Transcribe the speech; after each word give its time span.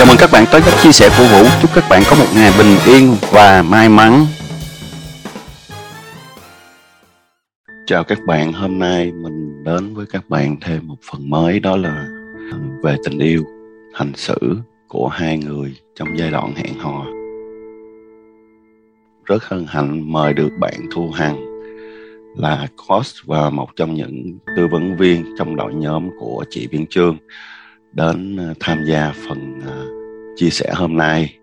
Chào 0.00 0.06
mừng 0.06 0.16
các 0.20 0.30
bạn 0.32 0.44
tới 0.52 0.60
các 0.64 0.74
chia 0.82 0.92
sẻ 0.92 1.08
của 1.18 1.24
Vũ. 1.24 1.48
Chúc 1.62 1.70
các 1.74 1.84
bạn 1.90 2.02
có 2.10 2.16
một 2.16 2.26
ngày 2.34 2.52
bình 2.58 2.76
yên 2.86 3.16
và 3.32 3.62
may 3.62 3.88
mắn. 3.88 4.26
Chào 7.86 8.04
các 8.04 8.18
bạn, 8.26 8.52
hôm 8.52 8.78
nay 8.78 9.12
mình 9.12 9.64
đến 9.64 9.94
với 9.94 10.06
các 10.12 10.28
bạn 10.28 10.56
thêm 10.60 10.88
một 10.88 10.96
phần 11.10 11.30
mới 11.30 11.60
đó 11.60 11.76
là 11.76 12.06
về 12.82 12.96
tình 13.04 13.18
yêu, 13.18 13.44
hành 13.94 14.12
xử 14.14 14.36
của 14.88 15.08
hai 15.08 15.38
người 15.38 15.74
trong 15.94 16.18
giai 16.18 16.30
đoạn 16.30 16.54
hẹn 16.56 16.78
hò. 16.78 17.06
Rất 19.24 19.44
hân 19.44 19.66
hạnh 19.68 20.12
mời 20.12 20.32
được 20.32 20.50
bạn 20.60 20.80
Thu 20.94 21.10
Hằng 21.10 21.44
là 22.36 22.66
cost 22.88 23.14
và 23.24 23.50
một 23.50 23.68
trong 23.76 23.94
những 23.94 24.38
tư 24.56 24.66
vấn 24.66 24.96
viên 24.96 25.24
trong 25.38 25.56
đội 25.56 25.74
nhóm 25.74 26.08
của 26.20 26.44
chị 26.50 26.66
Viên 26.66 26.86
Trương 26.86 27.16
đến 27.92 28.36
ờ, 28.36 28.54
tham 28.60 28.78
gia 28.88 29.12
phần 29.28 29.60
ờ, 29.66 29.86
chia 30.36 30.50
sẻ 30.50 30.70
hôm 30.74 30.96
nay. 30.96 31.34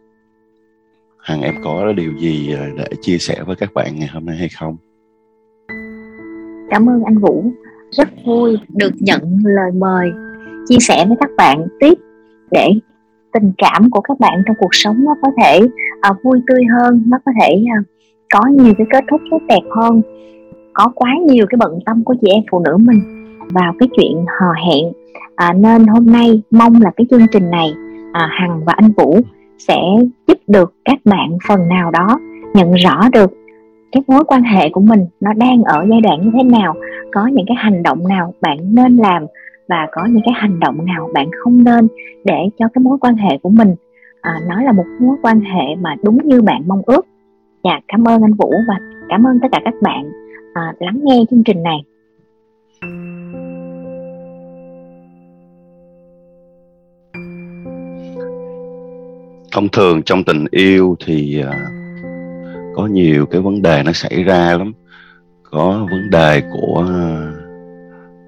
Hằng 1.18 1.42
em 1.42 1.56
có 1.64 1.94
điều 1.94 2.12
gì 2.18 2.54
ờ, 2.54 2.66
để 2.78 2.88
chia 3.02 3.18
sẻ 3.18 3.44
với 3.46 3.56
các 3.56 3.74
bạn 3.74 4.00
ngày 4.00 4.10
hôm 4.14 4.26
nay 4.26 4.38
hay 4.38 4.50
không? 4.50 4.78
Cảm 6.70 6.90
ơn 6.90 7.04
anh 7.04 7.18
vũ. 7.18 7.52
Rất 7.92 8.10
vui 8.26 8.58
được 8.70 8.92
nhận 9.00 9.22
lời 9.44 9.72
mời 9.72 10.12
chia 10.70 10.80
sẻ 10.80 11.06
với 11.08 11.18
các 11.20 11.30
bạn 11.38 11.68
tiếp 11.80 11.94
để 12.52 12.70
tình 13.34 13.52
cảm 13.58 13.90
của 13.90 14.02
các 14.02 14.20
bạn 14.20 14.42
trong 14.46 14.56
cuộc 14.60 14.76
sống 14.76 14.96
nó 15.06 15.16
có 15.22 15.32
thể 15.42 15.60
uh, 16.12 16.24
vui 16.24 16.40
tươi 16.48 16.64
hơn 16.80 17.04
nó 17.08 17.18
có 17.26 17.32
thể 17.42 17.64
uh, 17.80 17.86
có 18.34 18.40
nhiều 18.50 18.74
cái 18.78 18.88
kết 18.92 19.04
thúc 19.12 19.22
tốt 19.32 19.42
đẹp 19.48 19.64
hơn. 19.76 20.02
Có 20.74 20.92
quá 20.96 21.10
nhiều 21.28 21.46
cái 21.50 21.58
bận 21.58 21.80
tâm 21.86 22.04
của 22.04 22.16
chị 22.22 22.28
em 22.32 22.44
phụ 22.52 22.60
nữ 22.60 22.78
mình 22.78 23.02
vào 23.54 23.74
cái 23.80 23.90
chuyện 23.98 24.26
hò 24.40 24.54
hẹn 24.68 24.94
à, 25.36 25.54
nên 25.54 25.88
hôm 25.88 26.06
nay 26.06 26.42
mong 26.52 26.82
là 26.82 26.92
cái 26.96 27.08
chương 27.10 27.28
trình 27.32 27.50
này 27.50 27.74
à, 28.14 28.30
hằng 28.32 28.62
và 28.66 28.74
anh 28.74 28.92
vũ 28.98 29.20
sẽ 29.58 29.82
giúp 30.28 30.38
được 30.48 30.74
các 30.86 31.00
bạn 31.06 31.38
phần 31.48 31.68
nào 31.68 31.92
đó 31.92 32.20
nhận 32.54 32.74
rõ 32.74 33.10
được 33.14 33.32
cái 33.92 34.04
mối 34.08 34.24
quan 34.28 34.44
hệ 34.44 34.70
của 34.70 34.82
mình 34.82 35.06
nó 35.20 35.34
đang 35.34 35.64
ở 35.64 35.86
giai 35.90 36.02
đoạn 36.02 36.22
như 36.22 36.32
thế 36.34 36.44
nào 36.44 36.76
có 37.14 37.28
những 37.28 37.46
cái 37.48 37.56
hành 37.60 37.84
động 37.84 38.08
nào 38.08 38.34
bạn 38.42 38.58
nên 38.76 38.98
làm 38.98 39.26
và 39.70 39.88
có 39.92 40.06
những 40.06 40.24
cái 40.26 40.34
hành 40.38 40.60
động 40.60 40.86
nào 40.86 41.10
bạn 41.14 41.30
không 41.44 41.64
nên 41.64 41.88
để 42.26 42.50
cho 42.60 42.66
cái 42.74 42.82
mối 42.82 42.98
quan 43.02 43.16
hệ 43.16 43.38
của 43.38 43.50
mình 43.50 43.76
à, 44.22 44.40
nó 44.48 44.62
là 44.62 44.72
một 44.72 44.86
mối 45.00 45.18
quan 45.22 45.40
hệ 45.40 45.76
mà 45.82 45.96
đúng 46.04 46.18
như 46.24 46.42
bạn 46.42 46.64
mong 46.68 46.82
ước. 46.86 47.06
Dạ 47.64 47.80
cảm 47.88 48.08
ơn 48.08 48.22
anh 48.22 48.34
vũ 48.34 48.52
và 48.68 48.80
cảm 49.10 49.28
ơn 49.28 49.40
tất 49.42 49.48
cả 49.52 49.62
các 49.66 49.74
bạn 49.82 50.12
à, 50.54 50.74
lắng 50.80 51.00
nghe 51.04 51.24
chương 51.30 51.44
trình 51.44 51.64
này. 51.64 51.84
Thông 59.58 59.70
thường 59.70 60.04
trong 60.04 60.24
tình 60.24 60.46
yêu 60.52 60.96
thì 61.06 61.44
uh, 61.48 61.56
có 62.76 62.88
nhiều 62.88 63.26
cái 63.26 63.42
vấn 63.42 63.62
đề 63.62 63.84
nó 63.84 63.92
xảy 63.92 64.24
ra 64.24 64.58
lắm. 64.58 64.74
Có 65.44 65.88
vấn 65.92 66.10
đề 66.10 66.42
của 66.42 66.86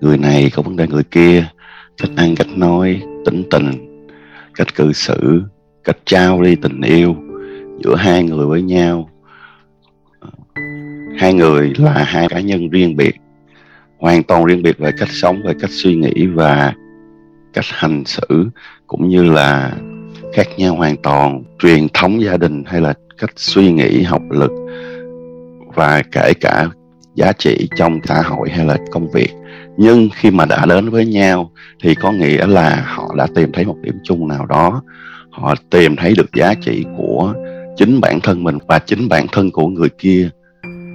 người 0.02 0.18
này 0.18 0.52
có 0.56 0.62
vấn 0.62 0.76
đề 0.76 0.88
người 0.88 1.04
kia. 1.04 1.46
Cách 1.98 2.10
ăn 2.16 2.36
cách 2.36 2.48
nói 2.56 3.02
tính 3.26 3.44
tình 3.52 3.72
cách 4.56 4.76
cư 4.76 4.94
xử 4.94 5.44
cách 5.84 5.98
trao 6.06 6.42
đi 6.42 6.56
tình 6.56 6.82
yêu 6.82 7.16
giữa 7.84 7.96
hai 7.96 8.24
người 8.24 8.46
với 8.46 8.62
nhau. 8.62 9.10
Hai 11.18 11.34
người 11.34 11.74
là 11.78 12.04
hai 12.08 12.28
cá 12.30 12.40
nhân 12.40 12.70
riêng 12.70 12.96
biệt 12.96 13.16
hoàn 13.98 14.24
toàn 14.24 14.46
riêng 14.46 14.64
biệt 14.64 14.78
về 14.78 14.92
cách 14.98 15.10
sống 15.12 15.42
về 15.46 15.54
cách 15.60 15.72
suy 15.74 15.96
nghĩ 15.96 16.26
và 16.26 16.74
cách 17.54 17.66
hành 17.68 18.04
xử 18.06 18.50
cũng 18.88 19.10
như 19.10 19.24
là 19.24 19.72
khác 20.34 20.48
nhau 20.58 20.76
hoàn 20.76 20.98
toàn, 20.98 21.44
truyền 21.60 21.88
thống 21.94 22.22
gia 22.22 22.38
đình 22.38 22.64
hay 22.66 22.82
là 22.82 22.94
cách 23.18 23.30
suy 23.36 23.72
nghĩ, 23.72 24.04
học 24.04 24.22
lực 24.30 24.52
và 25.76 26.04
kể 26.12 26.34
cả 26.42 26.68
giá 27.16 27.32
trị 27.32 27.68
trong 27.76 28.00
xã 28.04 28.22
hội 28.22 28.50
hay 28.50 28.66
là 28.66 28.78
công 28.92 29.12
việc. 29.12 29.30
Nhưng 29.78 30.10
khi 30.16 30.32
mà 30.32 30.46
đã 30.46 30.66
đến 30.66 30.90
với 30.90 31.06
nhau 31.06 31.52
thì 31.84 31.96
có 31.96 32.12
nghĩa 32.12 32.48
là 32.48 32.84
họ 32.88 33.16
đã 33.18 33.28
tìm 33.36 33.52
thấy 33.52 33.66
một 33.66 33.76
điểm 33.82 33.96
chung 34.04 34.28
nào 34.28 34.46
đó. 34.46 34.84
Họ 35.30 35.56
tìm 35.70 35.96
thấy 35.96 36.14
được 36.18 36.34
giá 36.36 36.54
trị 36.54 36.86
của 36.98 37.34
chính 37.78 38.02
bản 38.02 38.20
thân 38.20 38.44
mình 38.44 38.58
và 38.68 38.80
chính 38.80 39.10
bản 39.10 39.26
thân 39.32 39.52
của 39.52 39.68
người 39.68 39.90
kia 39.98 40.30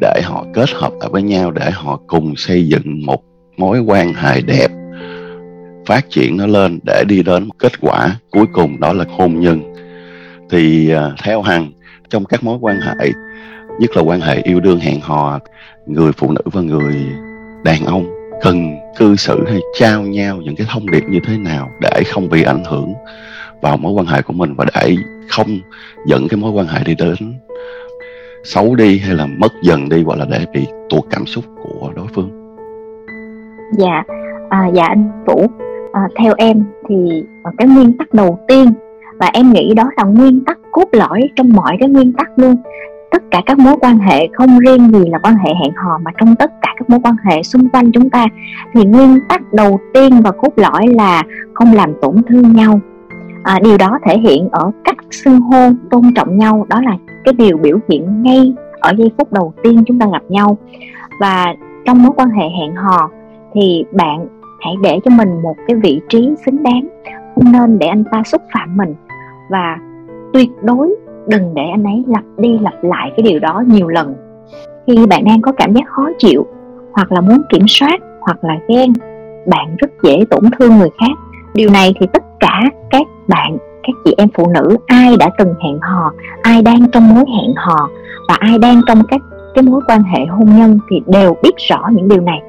để 0.01 0.21
họ 0.25 0.45
kết 0.55 0.71
hợp 0.71 0.93
lại 1.01 1.09
với 1.13 1.23
nhau, 1.23 1.51
để 1.51 1.71
họ 1.71 2.01
cùng 2.07 2.37
xây 2.37 2.69
dựng 2.69 3.07
một 3.07 3.23
mối 3.57 3.81
quan 3.81 4.15
hệ 4.15 4.41
đẹp 4.41 4.69
phát 5.87 6.11
triển 6.11 6.37
nó 6.37 6.47
lên 6.47 6.79
để 6.87 7.05
đi 7.09 7.23
đến 7.23 7.49
kết 7.59 7.81
quả 7.81 8.17
cuối 8.31 8.47
cùng 8.53 8.81
đó 8.81 8.93
là 8.93 9.05
hôn 9.09 9.41
nhân. 9.41 9.75
Thì 10.51 10.91
à, 10.91 11.11
theo 11.23 11.43
hằng 11.43 11.71
trong 12.09 12.25
các 12.25 12.45
mối 12.45 12.59
quan 12.61 12.81
hệ 12.81 13.11
nhất 13.81 13.97
là 13.97 14.03
quan 14.03 14.21
hệ 14.21 14.41
yêu 14.45 14.61
đương 14.61 14.79
hẹn 14.79 15.01
hò 15.01 15.39
người 15.87 16.13
phụ 16.13 16.33
nữ 16.33 16.43
và 16.45 16.61
người 16.61 16.95
đàn 17.65 17.87
ông 17.87 18.05
cần 18.43 18.77
cư 18.99 19.17
xử 19.17 19.45
hay 19.47 19.61
trao 19.79 20.03
nhau 20.03 20.37
những 20.37 20.57
cái 20.57 20.67
thông 20.71 20.91
điệp 20.91 21.05
như 21.09 21.21
thế 21.27 21.39
nào 21.39 21.71
để 21.81 22.03
không 22.07 22.29
bị 22.29 22.43
ảnh 22.43 22.65
hưởng 22.65 22.95
vào 23.63 23.77
mối 23.77 23.93
quan 23.93 24.07
hệ 24.07 24.23
của 24.23 24.33
mình 24.33 24.55
và 24.55 24.65
để 24.75 24.97
không 25.29 25.59
dẫn 26.07 26.29
cái 26.29 26.37
mối 26.37 26.51
quan 26.51 26.67
hệ 26.67 26.85
đi 26.85 26.95
đến 26.95 27.35
xấu 28.45 28.75
đi 28.75 28.99
hay 28.99 29.15
là 29.15 29.27
mất 29.27 29.53
dần 29.63 29.89
đi 29.89 30.03
hoặc 30.03 30.19
là 30.19 30.27
để 30.31 30.47
bị 30.53 30.67
tuột 30.91 31.05
cảm 31.11 31.27
xúc 31.27 31.45
của 31.63 31.93
đối 31.97 32.07
phương? 32.15 32.57
Dạ 33.79 34.03
à, 34.51 34.71
dạ 34.75 34.85
anh 34.85 35.25
vũ 35.27 35.47
à, 35.95 36.09
theo 36.17 36.33
em 36.37 36.65
thì 36.89 37.25
ờ, 37.43 37.51
cái 37.59 37.69
nguyên 37.69 37.93
tắc 37.99 38.15
đầu 38.15 38.39
tiên 38.49 38.73
và 39.21 39.31
em 39.33 39.53
nghĩ 39.53 39.75
đó 39.75 39.91
là 39.97 40.05
nguyên 40.05 40.45
tắc 40.45 40.59
cốt 40.73 40.89
lõi 40.93 41.21
trong 41.37 41.49
mọi 41.53 41.77
cái 41.81 41.89
nguyên 41.89 42.13
tắc 42.13 42.29
luôn. 42.37 42.57
Tất 43.11 43.23
cả 43.31 43.43
các 43.47 43.59
mối 43.59 43.77
quan 43.81 43.99
hệ 43.99 44.29
không 44.33 44.59
riêng 44.59 44.93
gì 44.93 45.11
là 45.11 45.19
quan 45.19 45.35
hệ 45.37 45.55
hẹn 45.63 45.73
hò 45.77 45.99
mà 46.05 46.11
trong 46.19 46.37
tất 46.37 46.51
cả 46.63 46.75
các 46.79 46.91
mối 46.91 47.01
quan 47.05 47.17
hệ 47.25 47.43
xung 47.43 47.69
quanh 47.69 47.93
chúng 47.93 48.11
ta. 48.11 48.27
Thì 48.75 48.85
nguyên 48.85 49.19
tắc 49.29 49.53
đầu 49.53 49.81
tiên 49.95 50.21
và 50.25 50.31
cốt 50.31 50.53
lõi 50.57 50.87
là 50.87 51.23
không 51.55 51.73
làm 51.73 51.93
tổn 52.03 52.17
thương 52.29 52.53
nhau. 52.53 52.81
À, 53.43 53.61
điều 53.65 53.79
đó 53.79 53.99
thể 54.07 54.19
hiện 54.19 54.49
ở 54.53 54.71
cách 54.85 54.97
xưng 55.11 55.41
hô 55.41 55.71
tôn 55.91 56.03
trọng 56.15 56.39
nhau 56.39 56.67
đó 56.69 56.81
là 56.81 56.97
cái 57.25 57.35
điều 57.35 57.57
biểu 57.57 57.79
hiện 57.89 58.23
ngay 58.23 58.55
ở 58.81 58.93
giây 58.99 59.11
phút 59.19 59.33
đầu 59.33 59.55
tiên 59.63 59.85
chúng 59.87 59.99
ta 59.99 60.07
gặp 60.13 60.23
nhau. 60.29 60.59
Và 61.21 61.55
trong 61.85 62.03
mối 62.03 62.13
quan 62.17 62.31
hệ 62.31 62.45
hẹn 62.61 62.75
hò 62.75 63.11
thì 63.55 63.85
bạn 63.93 64.27
hãy 64.65 64.75
để 64.83 65.01
cho 65.05 65.11
mình 65.11 65.43
một 65.43 65.57
cái 65.67 65.77
vị 65.77 66.01
trí 66.09 66.31
xứng 66.47 66.63
đáng. 66.63 66.89
Không 67.35 67.53
nên 67.53 67.79
để 67.79 67.87
anh 67.87 68.05
ta 68.13 68.23
xúc 68.27 68.43
phạm 68.55 68.77
mình. 68.77 68.95
Và 69.51 69.79
tuyệt 70.33 70.51
đối 70.63 70.95
đừng 71.29 71.55
để 71.55 71.63
anh 71.73 71.85
ấy 71.85 72.05
lặp 72.07 72.25
đi 72.39 72.59
lặp 72.59 72.85
lại 72.85 73.13
cái 73.17 73.23
điều 73.31 73.39
đó 73.39 73.63
nhiều 73.67 73.89
lần. 73.89 74.15
Khi 74.87 75.07
bạn 75.07 75.25
đang 75.25 75.43
có 75.43 75.53
cảm 75.53 75.75
giác 75.75 75.89
khó 75.89 76.09
chịu, 76.19 76.47
hoặc 76.93 77.13
là 77.13 77.21
muốn 77.21 77.43
kiểm 77.51 77.65
soát, 77.67 78.01
hoặc 78.21 78.45
là 78.45 78.55
ghen, 78.69 78.93
bạn 79.47 79.77
rất 79.79 79.91
dễ 80.03 80.25
tổn 80.31 80.45
thương 80.59 80.79
người 80.79 80.91
khác. 81.01 81.19
Điều 81.55 81.71
này 81.71 81.95
thì 82.01 82.07
tất 82.13 82.23
cả 82.41 82.61
các 82.91 83.07
bạn, 83.29 83.57
các 83.83 83.93
chị 84.05 84.15
em 84.19 84.29
phụ 84.35 84.51
nữ, 84.51 84.77
ai 84.87 85.17
đã 85.17 85.31
từng 85.39 85.55
hẹn 85.65 85.79
hò, 85.81 86.13
ai 86.43 86.63
đang 86.63 86.91
trong 86.93 87.15
mối 87.15 87.25
hẹn 87.29 87.55
hò, 87.57 87.89
và 88.29 88.35
ai 88.41 88.59
đang 88.59 88.81
trong 88.87 89.03
các 89.09 89.21
cái 89.55 89.65
mối 89.65 89.81
quan 89.89 90.03
hệ 90.03 90.27
hôn 90.27 90.57
nhân 90.59 90.79
thì 90.91 91.03
đều 91.07 91.37
biết 91.43 91.55
rõ 91.57 91.89
những 91.93 92.09
điều 92.09 92.21
này 92.21 92.43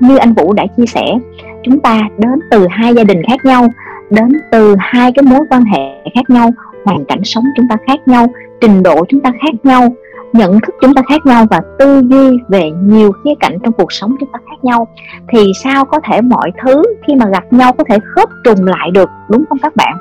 như 0.00 0.16
anh 0.16 0.32
Vũ 0.32 0.52
đã 0.52 0.66
chia 0.76 0.86
sẻ, 0.86 1.18
chúng 1.64 1.80
ta 1.80 2.00
đến 2.18 2.32
từ 2.50 2.66
hai 2.70 2.94
gia 2.94 3.04
đình 3.04 3.22
khác 3.28 3.44
nhau, 3.44 3.66
đến 4.10 4.28
từ 4.50 4.76
hai 4.78 5.12
cái 5.12 5.22
mối 5.22 5.40
quan 5.50 5.64
hệ 5.64 6.10
khác 6.14 6.30
nhau, 6.30 6.50
hoàn 6.84 7.04
cảnh 7.04 7.24
sống 7.24 7.44
chúng 7.56 7.66
ta 7.68 7.76
khác 7.86 8.08
nhau, 8.08 8.26
trình 8.60 8.82
độ 8.82 9.04
chúng 9.08 9.20
ta 9.20 9.30
khác 9.42 9.54
nhau, 9.64 9.88
nhận 10.32 10.60
thức 10.60 10.74
chúng 10.80 10.94
ta 10.94 11.02
khác 11.08 11.26
nhau 11.26 11.44
và 11.50 11.60
tư 11.78 12.02
duy 12.08 12.38
về 12.48 12.70
nhiều 12.70 13.12
khía 13.12 13.34
cạnh 13.40 13.58
trong 13.64 13.72
cuộc 13.72 13.92
sống 13.92 14.16
chúng 14.20 14.28
ta 14.32 14.38
khác 14.50 14.56
nhau. 14.62 14.88
Thì 15.28 15.52
sao 15.64 15.84
có 15.84 16.00
thể 16.04 16.20
mọi 16.20 16.52
thứ 16.64 16.82
khi 17.06 17.14
mà 17.14 17.26
gặp 17.26 17.44
nhau 17.52 17.72
có 17.72 17.84
thể 17.88 17.98
khớp 18.14 18.28
trùng 18.44 18.66
lại 18.66 18.90
được, 18.90 19.10
đúng 19.30 19.44
không 19.48 19.58
các 19.62 19.76
bạn? 19.76 19.96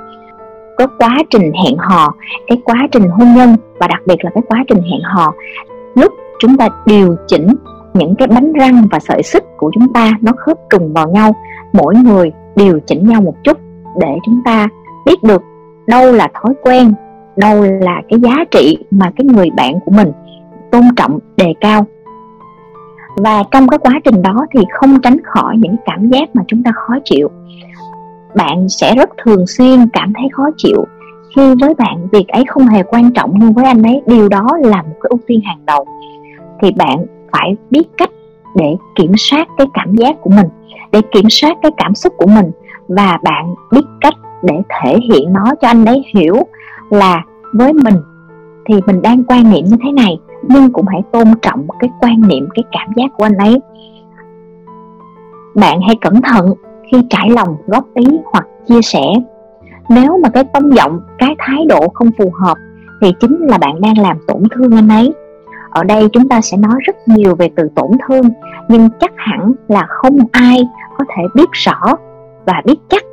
Cái 0.78 0.88
quá 0.98 1.18
trình 1.30 1.52
hẹn 1.64 1.78
hò, 1.78 2.14
cái 2.48 2.58
quá 2.66 2.88
trình 2.92 3.10
hôn 3.10 3.36
nhân 3.36 3.56
và 3.80 3.88
đặc 3.88 4.02
biệt 4.06 4.16
là 4.24 4.32
cái 4.34 4.44
quá 4.48 4.64
trình 4.68 4.82
hẹn 4.82 5.02
hò, 5.04 5.34
lúc 5.96 6.14
chúng 6.40 6.58
ta 6.58 6.70
điều 6.86 7.16
chỉnh 7.28 7.48
những 7.96 8.16
cái 8.16 8.28
bánh 8.28 8.54
răng 8.54 8.88
và 8.92 9.00
sợi 9.00 9.24
xích 9.24 9.44
của 9.58 9.72
chúng 9.74 9.94
ta 9.94 10.12
nó 10.22 10.32
khớp 10.38 10.58
trùng 10.70 10.94
vào 10.94 11.10
nhau, 11.10 11.36
mỗi 11.74 11.96
người 11.96 12.32
điều 12.56 12.80
chỉnh 12.86 13.08
nhau 13.08 13.22
một 13.22 13.36
chút 13.44 13.58
để 14.00 14.18
chúng 14.26 14.42
ta 14.46 14.68
biết 15.06 15.24
được 15.24 15.42
đâu 15.88 16.12
là 16.12 16.28
thói 16.34 16.54
quen, 16.62 16.94
đâu 17.36 17.62
là 17.62 18.02
cái 18.10 18.20
giá 18.20 18.36
trị 18.52 18.78
mà 18.92 19.12
cái 19.16 19.26
người 19.26 19.50
bạn 19.58 19.80
của 19.86 19.92
mình 19.92 20.12
tôn 20.72 20.84
trọng, 20.96 21.20
đề 21.38 21.54
cao. 21.62 21.86
Và 23.16 23.44
trong 23.52 23.68
cái 23.68 23.80
quá 23.80 24.00
trình 24.04 24.22
đó 24.22 24.46
thì 24.54 24.60
không 24.74 25.02
tránh 25.02 25.18
khỏi 25.24 25.56
những 25.58 25.76
cảm 25.86 26.10
giác 26.10 26.36
mà 26.36 26.44
chúng 26.48 26.64
ta 26.64 26.72
khó 26.76 26.94
chịu. 27.04 27.30
Bạn 28.36 28.70
sẽ 28.70 28.96
rất 28.96 29.10
thường 29.24 29.48
xuyên 29.48 29.90
cảm 29.94 30.14
thấy 30.18 30.30
khó 30.34 30.44
chịu 30.58 30.86
khi 31.36 31.56
với 31.62 31.74
bạn, 31.74 32.08
việc 32.12 32.28
ấy 32.28 32.44
không 32.48 32.68
hề 32.68 32.84
quan 32.84 33.12
trọng 33.12 33.34
nhưng 33.40 33.54
với 33.54 33.66
anh 33.66 33.84
ấy, 33.84 34.02
điều 34.06 34.30
đó 34.30 34.48
là 34.64 34.82
một 34.82 34.96
cái 35.02 35.10
ưu 35.10 35.20
tiên 35.28 35.42
hàng 35.46 35.66
đầu. 35.66 35.86
Thì 36.62 36.72
bạn 36.72 37.06
phải 37.36 37.56
biết 37.70 37.84
cách 37.98 38.10
để 38.56 38.76
kiểm 38.96 39.12
soát 39.18 39.48
cái 39.58 39.68
cảm 39.74 39.96
giác 39.96 40.16
của 40.22 40.30
mình, 40.30 40.48
để 40.92 41.02
kiểm 41.12 41.30
soát 41.30 41.58
cái 41.62 41.72
cảm 41.78 41.96
xúc 41.96 42.14
của 42.18 42.28
mình. 42.28 42.52
Và 42.88 43.20
bạn 43.24 43.56
biết 43.72 43.86
cách 44.02 44.14
để 44.44 44.56
thể 44.70 44.98
hiện 45.00 45.34
nó 45.34 45.44
cho 45.62 45.68
anh 45.68 45.86
ấy 45.86 46.04
hiểu 46.16 46.36
là 46.90 47.24
với 47.54 47.74
mình 47.74 47.96
thì 48.66 48.76
mình 48.86 49.02
đang 49.02 49.24
quan 49.24 49.52
niệm 49.52 49.66
như 49.66 49.78
thế 49.84 49.92
này, 49.92 50.20
nhưng 50.44 50.72
cũng 50.72 50.86
hãy 50.88 51.02
tôn 51.12 51.28
trọng 51.42 51.68
cái 51.80 51.90
quan 52.02 52.22
niệm, 52.28 52.48
cái 52.56 52.64
cảm 52.72 52.88
giác 52.96 53.12
của 53.18 53.24
anh 53.24 53.38
ấy. 53.38 53.60
Bạn 55.56 55.80
hãy 55.88 55.96
cẩn 56.02 56.22
thận 56.22 56.54
khi 56.92 56.98
trải 57.10 57.30
lòng, 57.30 57.56
góp 57.68 57.86
ý 57.94 58.06
hoặc 58.34 58.46
chia 58.68 58.82
sẻ. 58.82 59.04
Nếu 59.90 60.18
mà 60.24 60.30
cái 60.30 60.44
tông 60.54 60.76
giọng, 60.76 61.00
cái 61.18 61.36
thái 61.40 61.66
độ 61.70 61.88
không 61.94 62.10
phù 62.18 62.32
hợp 62.42 62.58
thì 63.02 63.14
chính 63.20 63.38
là 63.40 63.58
bạn 63.58 63.82
đang 63.82 63.98
làm 63.98 64.18
tổn 64.28 64.44
thương 64.52 64.76
anh 64.76 64.90
ấy 64.90 65.14
ở 65.76 65.84
đây 65.84 66.10
chúng 66.14 66.30
ta 66.30 66.42
sẽ 66.42 66.58
nói 66.58 66.74
rất 66.86 66.96
nhiều 67.08 67.36
về 67.36 67.50
từ 67.56 67.70
tổn 67.76 67.92
thương, 68.08 68.30
nhưng 68.70 68.90
chắc 69.00 69.12
hẳn 69.16 69.52
là 69.68 69.86
không 69.90 70.18
ai 70.32 70.68
có 70.98 71.06
thể 71.16 71.24
biết 71.36 71.50
rõ 71.52 71.80
và 72.46 72.62
biết 72.66 72.76
chắc 72.90 73.04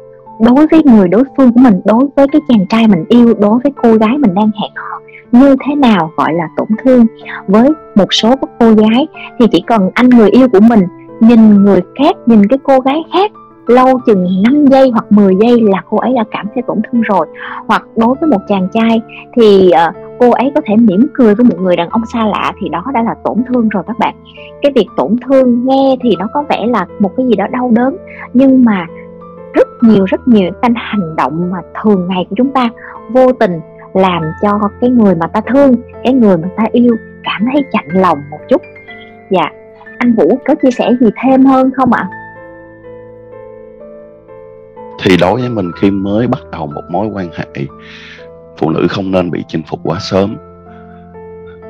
đối 0.41 0.67
với 0.67 0.82
người 0.85 1.09
đối 1.09 1.25
phương 1.37 1.53
của 1.53 1.61
mình, 1.61 1.81
đối 1.85 2.05
với 2.17 2.26
cái 2.32 2.41
chàng 2.49 2.67
trai 2.69 2.88
mình 2.88 3.05
yêu, 3.09 3.35
đối 3.41 3.59
với 3.62 3.73
cô 3.82 3.94
gái 3.94 4.19
mình 4.19 4.35
đang 4.35 4.50
hẹn 4.62 4.70
hò, 4.76 5.00
như 5.32 5.56
thế 5.67 5.75
nào 5.75 6.11
gọi 6.17 6.35
là 6.35 6.49
tổn 6.56 6.69
thương. 6.85 7.06
Với 7.47 7.69
một 7.94 8.12
số 8.12 8.29
các 8.29 8.50
cô 8.61 8.73
gái 8.75 9.06
thì 9.41 9.47
chỉ 9.53 9.62
cần 9.67 9.91
anh 9.94 10.08
người 10.08 10.31
yêu 10.31 10.49
của 10.49 10.61
mình 10.61 10.81
nhìn 11.20 11.65
người 11.65 11.81
khác, 11.99 12.17
nhìn 12.26 12.47
cái 12.47 12.58
cô 12.62 12.81
gái 12.81 13.03
khác 13.12 13.31
lâu 13.67 14.00
chừng 14.06 14.26
5 14.44 14.67
giây 14.67 14.91
hoặc 14.91 15.12
10 15.12 15.35
giây 15.41 15.61
là 15.61 15.82
cô 15.91 15.97
ấy 15.97 16.12
đã 16.17 16.25
cảm 16.31 16.47
thấy 16.55 16.62
tổn 16.67 16.79
thương 16.82 17.03
rồi. 17.03 17.26
Hoặc 17.67 17.82
đối 17.97 18.14
với 18.20 18.31
một 18.31 18.41
chàng 18.49 18.69
trai 18.73 19.00
thì 19.37 19.70
uh, 19.88 19.94
cô 20.19 20.31
ấy 20.31 20.53
có 20.55 20.61
thể 20.67 20.76
mỉm 20.76 21.06
cười 21.14 21.35
với 21.35 21.44
một 21.44 21.56
người 21.61 21.76
đàn 21.76 21.88
ông 21.88 22.03
xa 22.12 22.26
lạ 22.26 22.53
thì 22.61 22.69
đó 22.69 22.85
đã 22.94 23.03
là 23.03 23.14
tổn 23.25 23.37
thương 23.49 23.69
rồi 23.69 23.82
các 23.87 23.99
bạn. 23.99 24.14
Cái 24.62 24.73
việc 24.75 24.87
tổn 24.97 25.17
thương 25.26 25.67
nghe 25.67 25.97
thì 26.03 26.17
nó 26.19 26.26
có 26.32 26.44
vẻ 26.49 26.67
là 26.67 26.87
một 26.99 27.11
cái 27.17 27.26
gì 27.26 27.35
đó 27.37 27.47
đau 27.53 27.70
đớn 27.75 27.97
nhưng 28.35 28.64
mà 28.64 28.87
rất 29.55 29.69
nhiều 29.82 30.05
rất 30.05 30.29
nhiều 30.29 30.50
cái 30.62 30.70
hành 30.75 31.17
động 31.17 31.50
mà 31.50 31.58
thường 31.82 32.08
ngày 32.08 32.26
của 32.31 32.37
chúng 32.38 32.53
ta 32.53 32.70
vô 33.11 33.32
tình 33.32 33.61
làm 33.94 34.23
cho 34.43 34.61
cái 34.81 34.91
người 34.91 35.15
mà 35.15 35.26
ta 35.26 35.41
thương 35.41 35.75
cái 36.05 36.12
người 36.12 36.37
mà 36.37 36.49
ta 36.56 36.65
yêu 36.73 36.97
cảm 37.23 37.49
thấy 37.53 37.62
chạnh 37.73 37.88
lòng 37.93 38.19
một 38.31 38.38
chút. 38.49 38.62
Dạ 39.31 39.50
anh 40.03 40.15
vũ 40.15 40.38
có 40.44 40.55
chia 40.55 40.70
sẻ 40.70 40.91
gì 41.00 41.06
thêm 41.25 41.44
hơn 41.44 41.70
không 41.76 41.93
ạ? 41.93 42.08
Thì 45.03 45.17
đối 45.17 45.41
với 45.41 45.49
mình 45.51 45.73
khi 45.73 45.91
mới 45.91 46.27
bắt 46.27 46.41
đầu 46.53 46.67
một 46.67 46.83
mối 46.91 47.07
quan 47.07 47.31
hệ, 47.33 47.67
phụ 48.59 48.71
nữ 48.71 48.87
không 48.91 49.11
nên 49.11 49.31
bị 49.31 49.45
chinh 49.49 49.63
phục 49.63 49.81
quá 49.83 49.99
sớm. 50.01 50.37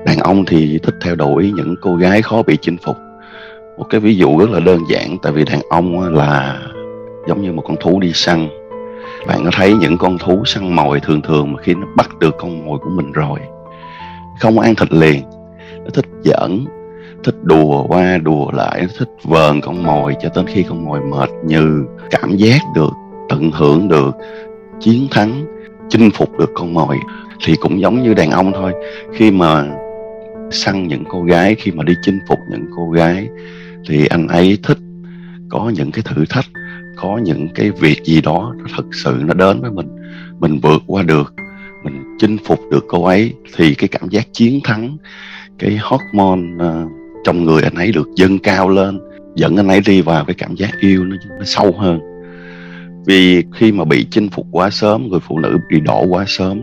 Đàn 0.07 0.19
ông 0.19 0.45
thì 0.45 0.79
thích 0.83 0.95
theo 1.01 1.15
đuổi 1.15 1.53
những 1.57 1.75
cô 1.81 1.97
gái 1.97 2.23
khó 2.23 2.43
bị 2.43 2.59
chinh 2.63 2.77
phục. 2.85 2.97
Một 3.79 3.85
cái 3.91 4.01
ví 4.01 4.17
dụ 4.17 4.39
rất 4.39 4.51
là 4.51 4.61
đơn 4.61 4.81
giản, 4.89 5.17
tại 5.23 5.33
vì 5.33 5.45
đàn 5.45 5.61
ông 5.71 6.15
là 6.15 6.59
giống 7.29 7.43
như 7.43 7.53
một 7.53 7.63
con 7.67 7.77
thú 7.81 8.01
đi 8.01 8.13
săn. 8.13 8.49
Bạn 9.27 9.45
có 9.45 9.51
thấy 9.53 9.75
những 9.75 9.99
con 9.99 10.19
thú 10.19 10.45
săn 10.45 10.77
mồi 10.77 11.01
thường 11.01 11.23
thường 11.23 11.53
mà 11.53 11.63
khi 11.63 11.75
nó 11.75 11.87
bắt 11.97 12.19
được 12.19 12.37
con 12.39 12.67
mồi 12.67 12.79
của 12.79 12.91
mình 12.91 13.13
rồi, 13.13 13.39
không 14.41 14.59
ăn 14.59 14.75
thịt 14.75 14.93
liền? 14.93 15.23
Nó 15.85 15.91
thích 15.95 16.07
giỡn, 16.25 16.65
thích 17.25 17.37
đùa 17.43 17.85
qua 17.89 18.19
đùa 18.19 18.51
lại, 18.53 18.81
nó 18.81 18.89
thích 18.99 19.11
vờn 19.25 19.61
con 19.61 19.83
mồi 19.83 20.15
cho 20.23 20.29
đến 20.35 20.47
khi 20.49 20.63
con 20.63 20.85
mồi 20.85 21.01
mệt 21.01 21.31
như 21.45 21.85
cảm 22.11 22.37
giác 22.37 22.61
được 22.75 22.93
tận 23.33 23.51
hưởng 23.51 23.89
được 23.89 24.17
chiến 24.81 25.09
thắng 25.11 25.45
chinh 25.89 26.11
phục 26.11 26.39
được 26.39 26.51
con 26.55 26.75
mồi 26.75 26.99
thì 27.45 27.55
cũng 27.61 27.81
giống 27.81 28.03
như 28.03 28.15
đàn 28.15 28.31
ông 28.31 28.53
thôi. 28.53 28.73
Khi 29.15 29.31
mà 29.31 29.65
săn 30.51 30.89
những 30.89 31.05
cô 31.09 31.23
gái 31.23 31.55
khi 31.55 31.71
mà 31.71 31.85
đi 31.85 31.95
chinh 32.03 32.19
phục 32.29 32.39
những 32.51 32.67
cô 32.77 32.91
gái 32.91 33.29
thì 33.89 34.07
anh 34.07 34.29
ấy 34.29 34.59
thích 34.63 34.79
có 35.49 35.73
những 35.75 35.91
cái 35.91 36.03
thử 36.03 36.25
thách 36.31 36.45
có 36.97 37.19
những 37.19 37.49
cái 37.55 37.71
việc 37.71 38.05
gì 38.05 38.21
đó 38.21 38.55
thật 38.77 38.85
sự 38.93 39.17
nó 39.25 39.35
đến 39.35 39.61
với 39.61 39.71
mình. 39.71 39.89
Mình 40.41 40.59
vượt 40.63 40.83
qua 40.87 41.03
được 41.03 41.35
mình 41.85 42.17
chinh 42.19 42.37
phục 42.45 42.61
được 42.71 42.85
cô 42.89 43.05
ấy 43.05 43.35
thì 43.57 43.75
cái 43.75 43.89
cảm 43.89 44.09
giác 44.09 44.27
chiến 44.33 44.61
thắng 44.65 44.97
cái 45.59 45.79
hormone 45.83 46.43
uh, 46.57 46.91
trong 47.25 47.45
người 47.45 47.63
anh 47.63 47.75
ấy 47.75 47.93
được 47.93 48.09
dâng 48.17 48.39
cao 48.39 48.69
lên 48.69 49.01
dẫn 49.35 49.57
anh 49.57 49.69
ấy 49.69 49.81
đi 49.87 50.03
vào 50.03 50.25
cái 50.25 50.35
cảm 50.35 50.55
giác 50.55 50.71
yêu 50.81 51.05
nó, 51.05 51.17
nó 51.39 51.45
sâu 51.45 51.75
hơn 51.79 52.12
vì 53.07 53.45
khi 53.55 53.73
mà 53.73 53.85
bị 53.85 54.07
chinh 54.11 54.29
phục 54.29 54.47
quá 54.51 54.71
sớm 54.71 55.09
người 55.09 55.21
phụ 55.21 55.39
nữ 55.39 55.59
bị 55.71 55.81
đổ 55.81 56.07
quá 56.07 56.25
sớm 56.27 56.61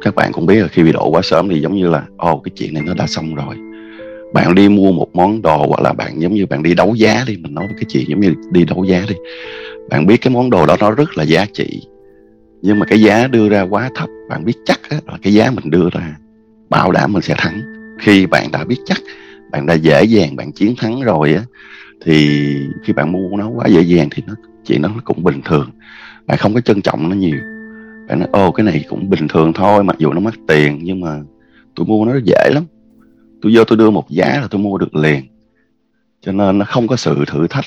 các 0.00 0.14
bạn 0.14 0.32
cũng 0.32 0.46
biết 0.46 0.60
là 0.60 0.68
khi 0.68 0.82
bị 0.82 0.92
đổ 0.92 1.08
quá 1.08 1.20
sớm 1.22 1.48
thì 1.48 1.60
giống 1.60 1.76
như 1.76 1.90
là 1.90 2.04
ồ 2.16 2.32
oh, 2.32 2.42
cái 2.44 2.52
chuyện 2.56 2.74
này 2.74 2.82
nó 2.86 2.94
đã 2.94 3.06
xong 3.06 3.34
rồi. 3.34 3.56
Bạn 4.34 4.54
đi 4.54 4.68
mua 4.68 4.92
một 4.92 5.08
món 5.14 5.42
đồ 5.42 5.66
hoặc 5.68 5.80
là 5.82 5.92
bạn 5.92 6.20
giống 6.20 6.34
như 6.34 6.46
bạn 6.46 6.62
đi 6.62 6.74
đấu 6.74 6.94
giá 6.94 7.24
đi 7.26 7.36
mình 7.36 7.54
nói 7.54 7.68
cái 7.68 7.84
chuyện 7.88 8.04
giống 8.08 8.20
như 8.20 8.34
đi 8.50 8.64
đấu 8.64 8.84
giá 8.84 9.04
đi. 9.08 9.14
Bạn 9.90 10.06
biết 10.06 10.16
cái 10.20 10.34
món 10.34 10.50
đồ 10.50 10.66
đó 10.66 10.76
nó 10.80 10.90
rất 10.90 11.18
là 11.18 11.24
giá 11.24 11.46
trị 11.52 11.82
nhưng 12.62 12.78
mà 12.78 12.86
cái 12.86 13.00
giá 13.00 13.26
đưa 13.26 13.48
ra 13.48 13.62
quá 13.62 13.90
thấp 13.94 14.08
bạn 14.28 14.44
biết 14.44 14.52
chắc 14.64 14.80
á, 14.90 14.96
là 15.06 15.18
cái 15.22 15.34
giá 15.34 15.50
mình 15.50 15.70
đưa 15.70 15.88
ra 15.92 16.16
bảo 16.70 16.92
đảm 16.92 17.12
mình 17.12 17.22
sẽ 17.22 17.34
thắng. 17.38 17.60
Khi 18.00 18.26
bạn 18.26 18.50
đã 18.52 18.64
biết 18.64 18.78
chắc 18.84 18.98
bạn 19.52 19.66
đã 19.66 19.74
dễ 19.74 20.04
dàng 20.04 20.36
bạn 20.36 20.52
chiến 20.52 20.74
thắng 20.78 21.00
rồi 21.00 21.34
á 21.34 21.42
thì 22.04 22.28
khi 22.84 22.92
bạn 22.92 23.12
mua 23.12 23.36
nó 23.38 23.48
quá 23.48 23.66
dễ 23.66 23.80
dàng 23.82 24.08
thì 24.10 24.22
nó 24.26 24.34
chuyện 24.66 24.82
đó 24.82 24.88
nó 24.88 25.00
cũng 25.04 25.24
bình 25.24 25.40
thường. 25.44 25.70
Bạn 26.26 26.38
không 26.38 26.54
có 26.54 26.60
trân 26.60 26.82
trọng 26.82 27.08
nó 27.08 27.16
nhiều. 27.16 27.38
Bạn 28.08 28.18
nói 28.18 28.28
ô 28.32 28.52
cái 28.52 28.64
này 28.64 28.84
cũng 28.88 29.10
bình 29.10 29.28
thường 29.28 29.52
thôi, 29.52 29.84
mặc 29.84 29.96
dù 29.98 30.12
nó 30.12 30.20
mắc 30.20 30.34
tiền, 30.48 30.78
nhưng 30.82 31.00
mà 31.00 31.20
tôi 31.74 31.86
mua 31.86 32.04
nó 32.04 32.16
dễ 32.24 32.50
lắm. 32.54 32.64
Tôi 33.42 33.52
vô 33.56 33.64
tôi 33.64 33.78
đưa 33.78 33.90
một 33.90 34.10
giá 34.10 34.40
là 34.40 34.48
tôi 34.50 34.60
mua 34.60 34.78
được 34.78 34.94
liền. 34.94 35.22
Cho 36.20 36.32
nên 36.32 36.58
nó 36.58 36.64
không 36.64 36.88
có 36.88 36.96
sự 36.96 37.24
thử 37.26 37.46
thách. 37.46 37.64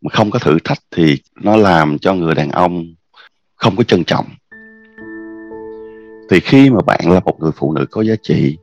Mà 0.00 0.10
không 0.10 0.30
có 0.30 0.38
thử 0.38 0.58
thách 0.64 0.78
thì 0.90 1.18
nó 1.40 1.56
làm 1.56 1.98
cho 1.98 2.14
người 2.14 2.34
đàn 2.34 2.50
ông 2.50 2.86
không 3.56 3.76
có 3.76 3.82
trân 3.82 4.04
trọng. 4.04 4.26
Thì 6.30 6.40
khi 6.40 6.70
mà 6.70 6.80
bạn 6.86 7.00
là 7.10 7.20
một 7.20 7.40
người 7.40 7.52
phụ 7.56 7.72
nữ 7.72 7.86
có 7.90 8.02
giá 8.02 8.14
trị, 8.22 8.56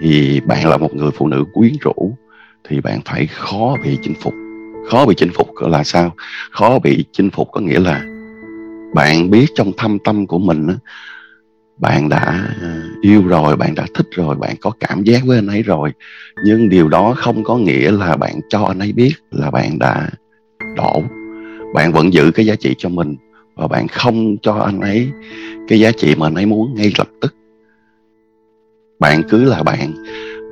thì 0.00 0.40
bạn 0.40 0.68
là 0.68 0.76
một 0.76 0.94
người 0.94 1.10
phụ 1.14 1.28
nữ 1.28 1.44
quyến 1.54 1.72
rũ, 1.80 2.16
thì 2.68 2.80
bạn 2.80 3.00
phải 3.04 3.26
khó 3.26 3.76
bị 3.84 3.98
chinh 4.02 4.14
phục 4.20 4.34
khó 4.90 5.06
bị 5.06 5.14
chinh 5.16 5.30
phục 5.34 5.48
là 5.60 5.84
sao? 5.84 6.14
Khó 6.50 6.78
bị 6.78 7.04
chinh 7.12 7.30
phục 7.30 7.48
có 7.52 7.60
nghĩa 7.60 7.80
là 7.80 8.04
bạn 8.94 9.30
biết 9.30 9.46
trong 9.54 9.72
thâm 9.76 9.98
tâm 9.98 10.26
của 10.26 10.38
mình 10.38 10.66
bạn 11.78 12.08
đã 12.08 12.48
yêu 13.02 13.22
rồi 13.26 13.56
bạn 13.56 13.74
đã 13.74 13.86
thích 13.94 14.06
rồi 14.10 14.36
bạn 14.36 14.56
có 14.60 14.72
cảm 14.80 15.04
giác 15.04 15.22
với 15.24 15.38
anh 15.38 15.46
ấy 15.46 15.62
rồi. 15.62 15.92
Nhưng 16.44 16.68
điều 16.68 16.88
đó 16.88 17.14
không 17.16 17.44
có 17.44 17.56
nghĩa 17.56 17.90
là 17.90 18.16
bạn 18.16 18.40
cho 18.48 18.64
anh 18.64 18.78
ấy 18.78 18.92
biết 18.92 19.12
là 19.30 19.50
bạn 19.50 19.78
đã 19.78 20.10
đổ. 20.76 21.02
Bạn 21.74 21.92
vẫn 21.92 22.12
giữ 22.12 22.30
cái 22.34 22.46
giá 22.46 22.54
trị 22.54 22.74
cho 22.78 22.88
mình 22.88 23.16
và 23.54 23.66
bạn 23.68 23.88
không 23.88 24.36
cho 24.42 24.54
anh 24.54 24.80
ấy 24.80 25.08
cái 25.68 25.80
giá 25.80 25.90
trị 25.92 26.14
mà 26.14 26.26
anh 26.26 26.34
ấy 26.34 26.46
muốn 26.46 26.74
ngay 26.74 26.92
lập 26.98 27.08
tức. 27.20 27.34
Bạn 29.00 29.22
cứ 29.28 29.44
là 29.44 29.62
bạn. 29.62 29.92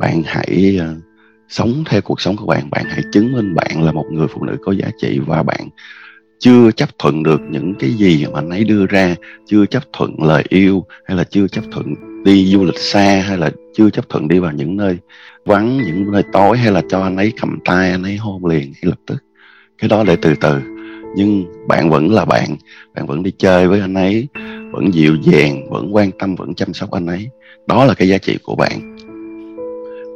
Bạn 0.01 0.23
hãy 0.27 0.81
uh, 0.81 1.05
sống 1.49 1.85
theo 1.87 2.01
cuộc 2.01 2.21
sống 2.21 2.37
của 2.37 2.47
bạn. 2.47 2.71
Bạn 2.71 2.85
hãy 2.89 3.03
chứng 3.13 3.33
minh 3.33 3.55
bạn 3.55 3.83
là 3.83 3.93
một 3.93 4.05
người 4.11 4.27
phụ 4.29 4.45
nữ 4.45 4.57
có 4.65 4.73
giá 4.73 4.91
trị 5.01 5.19
và 5.27 5.43
bạn 5.43 5.69
chưa 6.39 6.71
chấp 6.71 6.89
thuận 6.99 7.23
được 7.23 7.41
những 7.51 7.75
cái 7.79 7.91
gì 7.91 8.27
mà 8.27 8.39
anh 8.39 8.51
ấy 8.51 8.65
đưa 8.65 8.87
ra, 8.87 9.15
chưa 9.47 9.67
chấp 9.67 9.83
thuận 9.93 10.23
lời 10.23 10.45
yêu, 10.49 10.85
hay 11.05 11.17
là 11.17 11.25
chưa 11.25 11.49
chấp 11.49 11.65
thuận 11.73 11.95
đi 12.25 12.47
du 12.47 12.65
lịch 12.65 12.79
xa, 12.79 13.25
hay 13.27 13.39
là 13.39 13.51
chưa 13.75 13.91
chấp 13.91 14.09
thuận 14.09 14.29
đi 14.29 14.39
vào 14.39 14.53
những 14.53 14.77
nơi 14.77 14.99
vắng, 15.45 15.77
những 15.77 16.13
nơi 16.13 16.23
tối, 16.33 16.59
hay 16.59 16.73
là 16.73 16.83
cho 16.89 17.01
anh 17.03 17.17
ấy 17.17 17.33
cầm 17.41 17.59
tay, 17.65 17.91
anh 17.91 18.03
ấy 18.03 18.17
hôn 18.17 18.47
liền 18.47 18.61
ngay 18.61 18.83
lập 18.83 18.99
tức. 19.07 19.25
Cái 19.79 19.89
đó 19.89 20.05
để 20.05 20.17
từ 20.17 20.35
từ. 20.41 20.61
Nhưng 21.17 21.45
bạn 21.69 21.91
vẫn 21.91 22.11
là 22.11 22.25
bạn. 22.25 22.57
Bạn 22.95 23.07
vẫn 23.07 23.23
đi 23.23 23.31
chơi 23.39 23.69
với 23.69 23.81
anh 23.81 23.95
ấy, 23.95 24.29
vẫn 24.73 24.95
dịu 24.95 25.17
dàng, 25.23 25.71
vẫn 25.71 25.95
quan 25.95 26.11
tâm, 26.19 26.35
vẫn 26.35 26.55
chăm 26.55 26.75
sóc 26.75 26.91
anh 26.91 27.07
ấy. 27.07 27.29
Đó 27.67 27.85
là 27.85 27.95
cái 27.95 28.09
giá 28.09 28.19
trị 28.19 28.39
của 28.43 28.57
bạn 28.57 28.94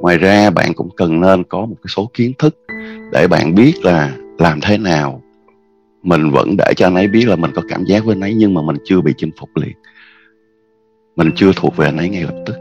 ngoài 0.01 0.19
ra 0.19 0.51
bạn 0.51 0.75
cũng 0.75 0.89
cần 0.97 1.21
nên 1.21 1.45
có 1.45 1.61
một 1.61 1.77
cái 1.83 1.89
số 1.97 2.11
kiến 2.15 2.33
thức 2.39 2.59
để 3.13 3.27
bạn 3.31 3.55
biết 3.55 3.73
là 3.83 4.13
làm 4.39 4.61
thế 4.61 4.79
nào. 4.79 5.23
Mình 6.03 6.31
vẫn 6.31 6.57
để 6.59 6.73
cho 6.77 6.87
anh 6.87 6.95
ấy 6.95 7.09
biết 7.09 7.29
là 7.29 7.37
mình 7.37 7.51
có 7.55 7.63
cảm 7.69 7.85
giác 7.85 8.05
với 8.05 8.15
anh 8.15 8.21
ấy 8.21 8.35
nhưng 8.35 8.55
mà 8.55 8.63
mình 8.63 8.77
chưa 8.85 9.01
bị 9.01 9.13
chinh 9.17 9.31
phục 9.41 9.57
liền. 9.57 9.73
Mình 11.17 11.31
chưa 11.37 11.53
thuộc 11.57 11.77
về 11.77 11.87
anh 11.87 11.97
ấy 11.97 12.09
ngay 12.09 12.23
lập 12.23 12.43
tức. 12.47 12.57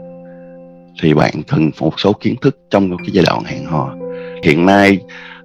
Thì 1.02 1.14
bạn 1.14 1.34
cần 1.48 1.70
một 1.80 2.00
số 2.00 2.12
kiến 2.12 2.36
thức 2.40 2.58
trong 2.70 2.96
cái 2.96 3.08
giai 3.12 3.24
đoạn 3.28 3.44
hẹn 3.44 3.64
hò. 3.66 3.94
Hiện 4.42 4.66
nay 4.66 4.98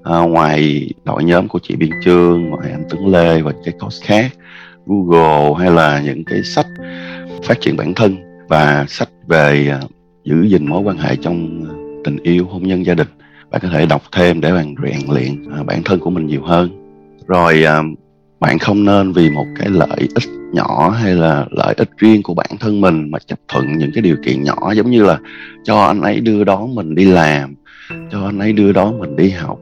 à, 0.04 0.20
ngoài 0.20 0.90
đội 1.06 1.24
nhóm 1.24 1.48
của 1.48 1.60
chị 1.64 1.76
Biên 1.76 1.92
Trương 2.04 2.50
ngoài 2.50 2.72
anh 2.72 2.84
Tuấn 2.90 3.08
Lê 3.08 3.42
và 3.42 3.52
cái 3.66 3.74
course 3.80 4.06
khác 4.06 4.32
Google 4.86 5.54
hay 5.60 5.72
là 5.72 6.02
những 6.06 6.24
cái 6.26 6.44
sách 6.44 6.68
phát 7.44 7.62
triển 7.62 7.78
bản 7.78 7.94
thân 7.94 8.16
và 8.50 8.86
sách 8.88 9.10
về 9.28 9.68
à, 9.72 9.80
giữ 10.24 10.44
gìn 10.44 10.70
mối 10.70 10.82
quan 10.82 10.98
hệ 10.98 11.16
trong 11.16 11.64
à, 11.70 11.83
tình 12.04 12.18
yêu 12.24 12.46
hôn 12.46 12.64
nhân 12.64 12.86
gia 12.86 12.94
đình. 12.94 13.08
Bạn 13.52 13.62
có 13.62 13.70
thể 13.70 13.86
đọc 13.86 14.02
thêm 14.12 14.42
để 14.42 14.52
bạn 14.52 14.76
rèn 14.84 15.02
luyện 15.10 15.52
à, 15.52 15.64
bản 15.64 15.84
thân 15.84 16.00
của 16.00 16.10
mình 16.10 16.28
nhiều 16.28 16.42
hơn. 16.44 16.70
Rồi 17.28 17.64
à, 17.64 17.84
bạn 18.40 18.60
không 18.60 18.86
nên 18.86 19.12
vì 19.12 19.30
một 19.30 19.46
cái 19.60 19.70
lợi 19.70 19.98
ích 19.98 20.30
nhỏ 20.54 20.90
hay 20.90 21.14
là 21.14 21.46
lợi 21.52 21.74
ích 21.78 21.90
riêng 21.98 22.24
của 22.24 22.34
bản 22.34 22.50
thân 22.60 22.82
mình 22.82 23.12
mà 23.12 23.20
chấp 23.28 23.40
thuận 23.48 23.78
những 23.78 23.92
cái 23.94 24.02
điều 24.02 24.16
kiện 24.26 24.44
nhỏ, 24.44 24.74
giống 24.76 24.92
như 24.92 25.04
là 25.04 25.20
cho 25.64 25.82
anh 25.82 26.02
ấy 26.02 26.20
đưa 26.20 26.44
đón 26.44 26.76
mình 26.76 26.96
đi 26.96 27.06
làm, 27.06 27.56
cho 28.12 28.26
anh 28.26 28.40
ấy 28.40 28.54
đưa 28.54 28.72
đón 28.72 29.00
mình 29.00 29.16
đi 29.16 29.30
học, 29.30 29.60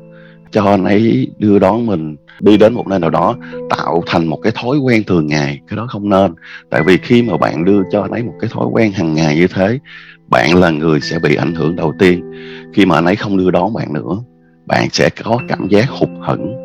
cho 0.51 0.65
anh 0.65 0.83
ấy 0.83 1.27
đưa 1.37 1.59
đón 1.59 1.85
mình 1.85 2.15
đi 2.43 2.57
đến 2.57 2.73
một 2.73 2.87
nơi 2.87 2.99
nào 2.99 3.09
đó 3.09 3.35
tạo 3.69 4.03
thành 4.07 4.25
một 4.25 4.39
cái 4.43 4.51
thói 4.55 4.77
quen 4.77 5.03
thường 5.03 5.27
ngày, 5.27 5.59
cái 5.67 5.77
đó 5.77 5.87
không 5.89 6.09
nên. 6.09 6.33
Tại 6.69 6.83
vì 6.83 6.97
khi 6.97 7.21
mà 7.21 7.37
bạn 7.37 7.65
đưa 7.65 7.81
cho 7.91 8.01
anh 8.01 8.11
ấy 8.11 8.23
một 8.23 8.33
cái 8.39 8.49
thói 8.53 8.67
quen 8.71 8.91
hàng 8.91 9.13
ngày 9.13 9.35
như 9.35 9.47
thế, 9.47 9.79
bạn 10.27 10.55
là 10.55 10.69
người 10.69 11.01
sẽ 11.01 11.19
bị 11.19 11.35
ảnh 11.35 11.55
hưởng 11.55 11.75
đầu 11.75 11.93
tiên. 11.99 12.31
Khi 12.73 12.85
mà 12.85 12.95
anh 12.95 13.05
ấy 13.05 13.15
không 13.15 13.37
đưa 13.37 13.51
đón 13.51 13.73
bạn 13.73 13.93
nữa, 13.93 14.17
bạn 14.65 14.87
sẽ 14.91 15.09
có 15.23 15.39
cảm 15.47 15.67
giác 15.67 15.89
hụt 15.89 16.09
hẫng 16.21 16.55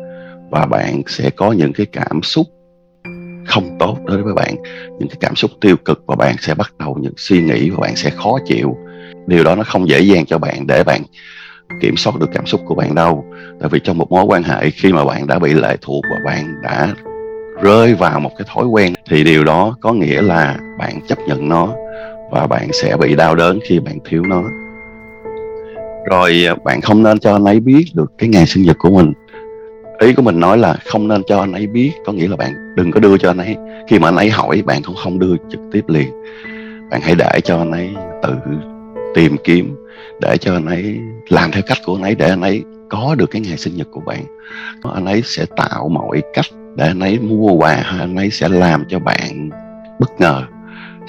và 0.51 0.65
bạn 0.65 1.01
sẽ 1.07 1.29
có 1.29 1.51
những 1.51 1.73
cái 1.73 1.85
cảm 1.85 2.21
xúc 2.23 2.47
không 3.45 3.77
tốt 3.79 3.97
đối 4.05 4.23
với 4.23 4.33
bạn, 4.33 4.55
những 4.99 5.09
cái 5.09 5.17
cảm 5.19 5.35
xúc 5.35 5.51
tiêu 5.61 5.75
cực 5.85 6.03
và 6.07 6.15
bạn 6.15 6.35
sẽ 6.39 6.55
bắt 6.55 6.73
đầu 6.79 6.97
những 7.01 7.13
suy 7.17 7.41
nghĩ 7.41 7.69
và 7.69 7.77
bạn 7.81 7.95
sẽ 7.95 8.09
khó 8.09 8.37
chịu. 8.45 8.75
Điều 9.27 9.43
đó 9.43 9.55
nó 9.55 9.63
không 9.63 9.89
dễ 9.89 9.99
dàng 9.99 10.25
cho 10.25 10.37
bạn 10.37 10.67
để 10.67 10.83
bạn 10.83 11.01
kiểm 11.81 11.97
soát 11.97 12.13
được 12.19 12.29
cảm 12.33 12.45
xúc 12.45 12.61
của 12.65 12.75
bạn 12.75 12.95
đâu. 12.95 13.25
Tại 13.59 13.69
vì 13.69 13.79
trong 13.83 13.97
một 13.97 14.11
mối 14.11 14.23
quan 14.23 14.43
hệ, 14.43 14.69
khi 14.69 14.93
mà 14.93 15.05
bạn 15.05 15.27
đã 15.27 15.39
bị 15.39 15.53
lệ 15.53 15.77
thuộc 15.81 16.03
và 16.11 16.17
bạn 16.25 16.61
đã 16.63 16.93
rơi 17.61 17.93
vào 17.93 18.19
một 18.19 18.31
cái 18.37 18.47
thói 18.53 18.65
quen, 18.65 18.93
thì 19.09 19.23
điều 19.23 19.43
đó 19.43 19.75
có 19.81 19.93
nghĩa 19.93 20.21
là 20.21 20.57
bạn 20.79 20.99
chấp 21.07 21.17
nhận 21.27 21.49
nó 21.49 21.73
và 22.31 22.47
bạn 22.47 22.67
sẽ 22.73 22.97
bị 22.97 23.15
đau 23.15 23.35
đớn 23.35 23.59
khi 23.69 23.79
bạn 23.79 23.97
thiếu 24.05 24.23
nó. 24.23 24.43
Rồi, 26.09 26.45
bạn 26.63 26.81
không 26.81 27.03
nên 27.03 27.19
cho 27.19 27.33
anh 27.33 27.43
ấy 27.43 27.59
biết 27.59 27.85
được 27.93 28.11
cái 28.17 28.29
ngày 28.29 28.45
sinh 28.45 28.63
nhật 28.63 28.77
của 28.79 28.89
mình. 28.89 29.13
Ý 29.99 30.13
của 30.13 30.21
mình 30.21 30.39
nói 30.39 30.57
là 30.57 30.75
không 30.85 31.07
nên 31.07 31.21
cho 31.27 31.39
anh 31.39 31.53
ấy 31.53 31.67
biết, 31.67 31.91
có 32.05 32.13
nghĩa 32.13 32.27
là 32.27 32.35
bạn 32.35 32.75
đừng 32.75 32.91
có 32.91 32.99
đưa 32.99 33.17
cho 33.17 33.29
anh 33.29 33.37
ấy. 33.37 33.55
Khi 33.87 33.99
mà 33.99 34.07
anh 34.07 34.15
ấy 34.15 34.29
hỏi, 34.29 34.61
bạn 34.65 34.81
cũng 34.85 34.95
không 34.95 35.19
đưa 35.19 35.35
trực 35.49 35.61
tiếp 35.71 35.81
liền. 35.87 36.11
Bạn 36.91 37.01
hãy 37.01 37.15
để 37.15 37.39
cho 37.43 37.57
anh 37.57 37.71
ấy 37.71 37.89
tự 38.23 38.33
tìm 39.15 39.35
kiếm, 39.43 39.75
để 40.21 40.37
cho 40.37 40.53
anh 40.53 40.65
ấy 40.65 40.99
làm 41.29 41.51
theo 41.51 41.63
cách 41.67 41.77
của 41.85 41.95
anh 41.95 42.03
ấy 42.03 42.15
để 42.15 42.29
anh 42.29 42.41
ấy 42.41 42.63
có 42.89 43.15
được 43.15 43.25
cái 43.31 43.41
ngày 43.41 43.57
sinh 43.57 43.75
nhật 43.75 43.87
của 43.91 44.01
bạn. 44.05 44.23
Anh 44.93 45.05
ấy 45.05 45.21
sẽ 45.25 45.45
tạo 45.55 45.89
mọi 45.89 46.21
cách 46.33 46.45
để 46.75 46.87
anh 46.87 46.99
ấy 46.99 47.19
mua 47.19 47.51
quà 47.51 47.75
hay 47.75 47.99
anh 47.99 48.15
ấy 48.15 48.31
sẽ 48.31 48.49
làm 48.49 48.83
cho 48.89 48.99
bạn 48.99 49.49
bất 49.99 50.19
ngờ. 50.19 50.43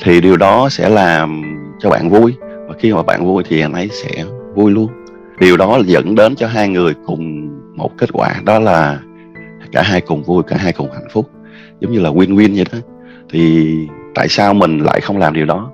Thì 0.03 0.21
điều 0.21 0.37
đó 0.37 0.69
sẽ 0.69 0.89
làm 0.89 1.43
cho 1.81 1.91
bạn 1.91 2.11
vui. 2.11 2.35
Và 2.41 2.75
khi 2.79 2.93
mà 2.93 3.03
bạn 3.03 3.27
vui 3.27 3.43
thì 3.49 3.61
anh 3.61 3.73
ấy 3.73 3.89
sẽ 3.93 4.25
vui 4.55 4.73
luôn. 4.73 4.89
Điều 5.41 5.57
đó 5.57 5.81
dẫn 5.87 6.15
đến 6.15 6.37
cho 6.37 6.47
hai 6.47 6.69
người 6.69 6.95
cùng 7.07 7.49
một 7.77 7.91
kết 7.99 8.13
quả. 8.13 8.35
Đó 8.45 8.59
là 8.59 9.01
cả 9.73 9.83
hai 9.83 10.01
cùng 10.01 10.23
vui, 10.23 10.43
cả 10.43 10.57
hai 10.57 10.73
cùng 10.73 10.93
hạnh 10.93 11.09
phúc. 11.13 11.31
Giống 11.81 11.93
như 11.93 12.01
là 12.01 12.11
win 12.11 12.37
win 12.37 12.57
vậy 12.57 12.67
đó. 12.73 12.79
Thì 13.31 13.75
tại 14.15 14.29
sao 14.29 14.55
mình 14.55 14.79
lại 14.79 15.01
không 15.01 15.19
làm 15.19 15.35
điều 15.35 15.45
đó? 15.45 15.71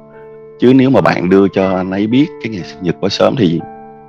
Chứ 0.60 0.72
nếu 0.74 0.90
mà 0.90 1.00
bạn 1.00 1.28
đưa 1.28 1.48
cho 1.48 1.76
anh 1.76 1.90
ấy 1.90 2.06
biết 2.06 2.26
cái 2.42 2.52
ngày 2.52 2.62
sinh 2.64 2.82
nhật 2.82 2.96
quá 3.00 3.08
sớm 3.08 3.36
thì 3.36 3.60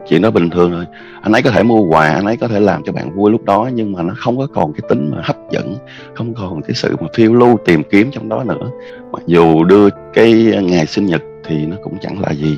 chuyện 0.09 0.21
đó 0.21 0.31
bình 0.31 0.49
thường 0.49 0.71
thôi 0.71 0.85
anh 1.21 1.33
ấy 1.33 1.41
có 1.41 1.51
thể 1.51 1.63
mua 1.63 1.81
quà, 1.81 2.09
anh 2.09 2.25
ấy 2.25 2.37
có 2.37 2.47
thể 2.47 2.59
làm 2.59 2.83
cho 2.83 2.91
bạn 2.91 3.15
vui 3.15 3.31
lúc 3.31 3.43
đó, 3.43 3.69
nhưng 3.73 3.93
mà 3.93 4.03
nó 4.03 4.13
không 4.17 4.37
có 4.37 4.47
còn 4.53 4.73
cái 4.73 4.81
tính 4.89 5.11
mà 5.15 5.21
hấp 5.23 5.35
dẫn, 5.51 5.75
không 6.13 6.33
còn 6.33 6.61
cái 6.61 6.75
sự 6.75 6.95
mà 6.99 7.07
phiêu 7.13 7.33
lưu 7.33 7.59
tìm 7.65 7.83
kiếm 7.83 8.09
trong 8.11 8.29
đó 8.29 8.43
nữa. 8.43 8.69
Mặc 9.11 9.21
dù 9.25 9.63
đưa 9.63 9.89
cái 10.13 10.53
ngày 10.63 10.85
sinh 10.85 11.05
nhật 11.05 11.21
thì 11.43 11.65
nó 11.65 11.75
cũng 11.83 11.97
chẳng 12.01 12.21
là 12.21 12.31
gì. 12.31 12.57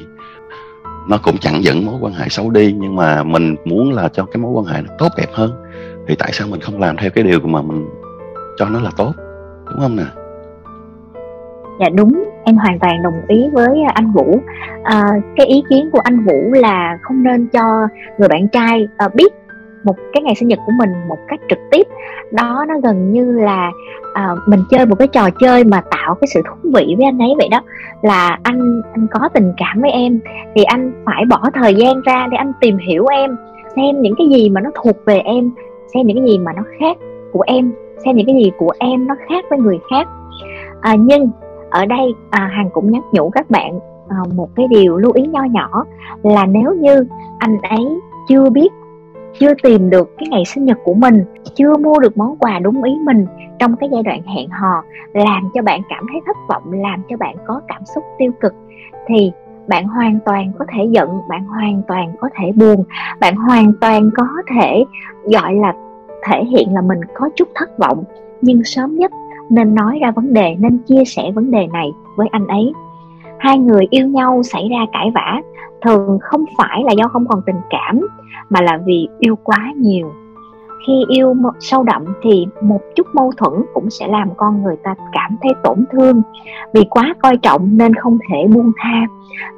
Nó 1.10 1.18
cũng 1.24 1.38
chẳng 1.38 1.64
dẫn 1.64 1.86
mối 1.86 1.96
quan 2.02 2.14
hệ 2.14 2.30
xấu 2.30 2.50
đi, 2.50 2.76
nhưng 2.78 2.96
mà 2.96 3.24
mình 3.24 3.56
muốn 3.66 3.94
là 3.94 4.10
cho 4.14 4.26
cái 4.26 4.38
mối 4.38 4.52
quan 4.52 4.66
hệ 4.66 4.82
nó 4.82 4.94
tốt 4.98 5.08
đẹp 5.18 5.30
hơn. 5.34 5.52
Thì 6.08 6.16
tại 6.16 6.30
sao 6.34 6.48
mình 6.48 6.62
không 6.62 6.80
làm 6.80 6.98
theo 6.98 7.10
cái 7.10 7.24
điều 7.24 7.40
mà 7.40 7.62
mình 7.62 7.86
cho 8.58 8.66
nó 8.66 8.80
là 8.80 8.92
tốt? 8.98 9.14
Đúng 9.66 9.80
không 9.80 9.96
nè? 9.96 10.06
Dạ 11.80 11.90
đúng 11.96 12.24
em 12.48 12.58
hoàn 12.58 12.80
toàn 12.80 13.04
đồng 13.04 13.22
ý 13.28 13.50
với 13.54 13.84
anh 13.94 14.12
Vũ. 14.12 14.40
À, 14.84 15.04
cái 15.36 15.48
ý 15.48 15.64
kiến 15.70 15.90
của 15.92 16.00
anh 16.04 16.26
Vũ 16.26 16.52
là 16.52 16.98
không 17.02 17.24
nên 17.24 17.48
cho 17.48 17.88
người 18.18 18.28
bạn 18.30 18.48
trai 18.48 18.88
à, 18.98 19.08
biết 19.16 19.34
một 19.84 19.96
cái 20.14 20.24
ngày 20.24 20.36
sinh 20.36 20.48
nhật 20.48 20.60
của 20.66 20.72
mình 20.78 20.90
một 21.08 21.18
cách 21.28 21.40
trực 21.50 21.60
tiếp. 21.72 21.88
Đó 22.32 22.66
nó 22.68 22.74
gần 22.84 23.12
như 23.12 23.32
là 23.32 23.72
à, 24.14 24.36
mình 24.48 24.60
chơi 24.70 24.86
một 24.86 24.96
cái 25.00 25.08
trò 25.08 25.30
chơi 25.40 25.64
mà 25.64 25.82
tạo 25.92 26.16
cái 26.16 26.28
sự 26.34 26.42
thú 26.46 26.70
vị 26.74 26.96
với 26.98 27.06
anh 27.06 27.20
ấy 27.20 27.34
vậy 27.38 27.48
đó. 27.52 27.62
Là 28.02 28.40
anh 28.44 28.82
anh 28.94 29.08
có 29.12 29.30
tình 29.34 29.54
cảm 29.58 29.82
với 29.82 29.92
em 29.92 30.20
thì 30.56 30.64
anh 30.64 31.04
phải 31.06 31.26
bỏ 31.30 31.42
thời 31.54 31.76
gian 31.76 32.02
ra 32.02 32.28
để 32.32 32.38
anh 32.38 32.52
tìm 32.62 32.78
hiểu 32.78 33.06
em 33.08 33.38
xem 33.76 34.02
những 34.02 34.14
cái 34.18 34.28
gì 34.30 34.50
mà 34.50 34.62
nó 34.62 34.70
thuộc 34.84 34.96
về 35.06 35.20
em 35.20 35.52
xem 35.94 36.08
những 36.08 36.18
cái 36.18 36.26
gì 36.26 36.38
mà 36.40 36.52
nó 36.54 36.64
khác 36.80 36.98
của 37.32 37.44
em 37.48 37.72
xem 38.06 38.16
những 38.16 38.26
cái 38.26 38.36
gì 38.36 38.52
của 38.58 38.72
em 38.80 39.08
nó 39.08 39.16
khác 39.30 39.46
với 39.50 39.60
người 39.60 39.80
khác. 39.92 40.08
À, 40.82 40.96
nhưng 41.00 41.30
ở 41.70 41.86
đây 41.86 42.14
à, 42.30 42.50
hằng 42.54 42.70
cũng 42.74 42.92
nhắc 42.92 43.04
nhủ 43.12 43.30
các 43.30 43.50
bạn 43.50 43.80
à, 44.10 44.18
một 44.36 44.50
cái 44.56 44.68
điều 44.70 44.98
lưu 44.98 45.12
ý 45.12 45.28
nho 45.28 45.44
nhỏ 45.44 45.84
là 46.24 46.46
nếu 46.46 46.74
như 46.74 47.06
anh 47.40 47.58
ấy 47.62 48.00
chưa 48.28 48.50
biết 48.50 48.70
chưa 49.40 49.54
tìm 49.64 49.90
được 49.90 50.18
cái 50.18 50.28
ngày 50.30 50.46
sinh 50.46 50.66
nhật 50.66 50.78
của 50.84 50.94
mình 50.94 51.24
chưa 51.56 51.78
mua 51.78 52.00
được 52.00 52.18
món 52.18 52.38
quà 52.38 52.60
đúng 52.60 52.84
ý 52.84 52.98
mình 53.04 53.26
trong 53.60 53.76
cái 53.76 53.90
giai 53.92 54.04
đoạn 54.04 54.22
hẹn 54.24 54.50
hò 54.50 54.84
làm 55.14 55.50
cho 55.54 55.62
bạn 55.62 55.82
cảm 55.90 56.06
thấy 56.12 56.22
thất 56.26 56.38
vọng 56.50 56.72
làm 56.72 57.02
cho 57.10 57.18
bạn 57.18 57.36
có 57.48 57.62
cảm 57.68 57.82
xúc 57.96 58.04
tiêu 58.18 58.32
cực 58.40 58.54
thì 59.08 59.32
bạn 59.68 59.88
hoàn 59.88 60.20
toàn 60.26 60.52
có 60.60 60.66
thể 60.74 60.86
giận 60.92 61.10
bạn 61.30 61.46
hoàn 61.46 61.82
toàn 61.88 62.14
có 62.20 62.30
thể 62.36 62.52
buồn 62.56 62.84
bạn 63.20 63.36
hoàn 63.36 63.72
toàn 63.82 64.10
có 64.16 64.28
thể 64.56 64.86
gọi 65.24 65.54
là 65.54 65.74
thể 66.24 66.44
hiện 66.44 66.74
là 66.74 66.82
mình 66.82 67.00
có 67.14 67.30
chút 67.36 67.48
thất 67.56 67.78
vọng. 67.78 68.04
Nhưng 68.42 68.64
sớm 68.64 68.96
nhất 68.96 69.12
nên 69.50 69.76
nói 69.76 70.00
ra 70.02 70.12
vấn 70.12 70.34
đề 70.34 70.56
nên 70.60 70.78
chia 70.78 71.06
sẻ 71.06 71.32
vấn 71.36 71.52
đề 71.52 71.68
này 71.68 71.92
với 72.16 72.28
anh 72.32 72.48
ấy. 72.48 72.74
Hai 73.40 73.58
người 73.58 73.88
yêu 73.90 74.08
nhau 74.08 74.44
xảy 74.44 74.70
ra 74.70 74.86
cãi 74.94 75.12
vã 75.16 75.42
thường 75.82 76.18
không 76.22 76.46
phải 76.58 76.84
là 76.84 76.92
do 76.92 77.08
không 77.08 77.28
còn 77.28 77.42
tình 77.46 77.62
cảm 77.70 78.02
mà 78.50 78.62
là 78.62 78.80
vì 78.86 79.08
yêu 79.20 79.36
quá 79.44 79.74
nhiều. 79.78 80.12
Khi 80.88 80.94
yêu 81.10 81.36
sâu 81.60 81.84
đậm 81.84 82.06
thì 82.24 82.48
một 82.62 82.82
chút 82.96 83.08
mâu 83.14 83.32
thuẫn 83.38 83.54
cũng 83.74 83.90
sẽ 83.90 84.08
làm 84.08 84.30
con 84.38 84.64
người 84.64 84.76
ta 84.84 84.96
cảm 85.12 85.38
thấy 85.42 85.54
tổn 85.64 85.86
thương. 85.92 86.22
Vì 86.74 86.84
quá 86.90 87.16
coi 87.22 87.38
trọng 87.38 87.78
nên 87.78 87.94
không 87.94 88.18
thể 88.30 88.48
buông 88.48 88.72
tha. 88.78 89.08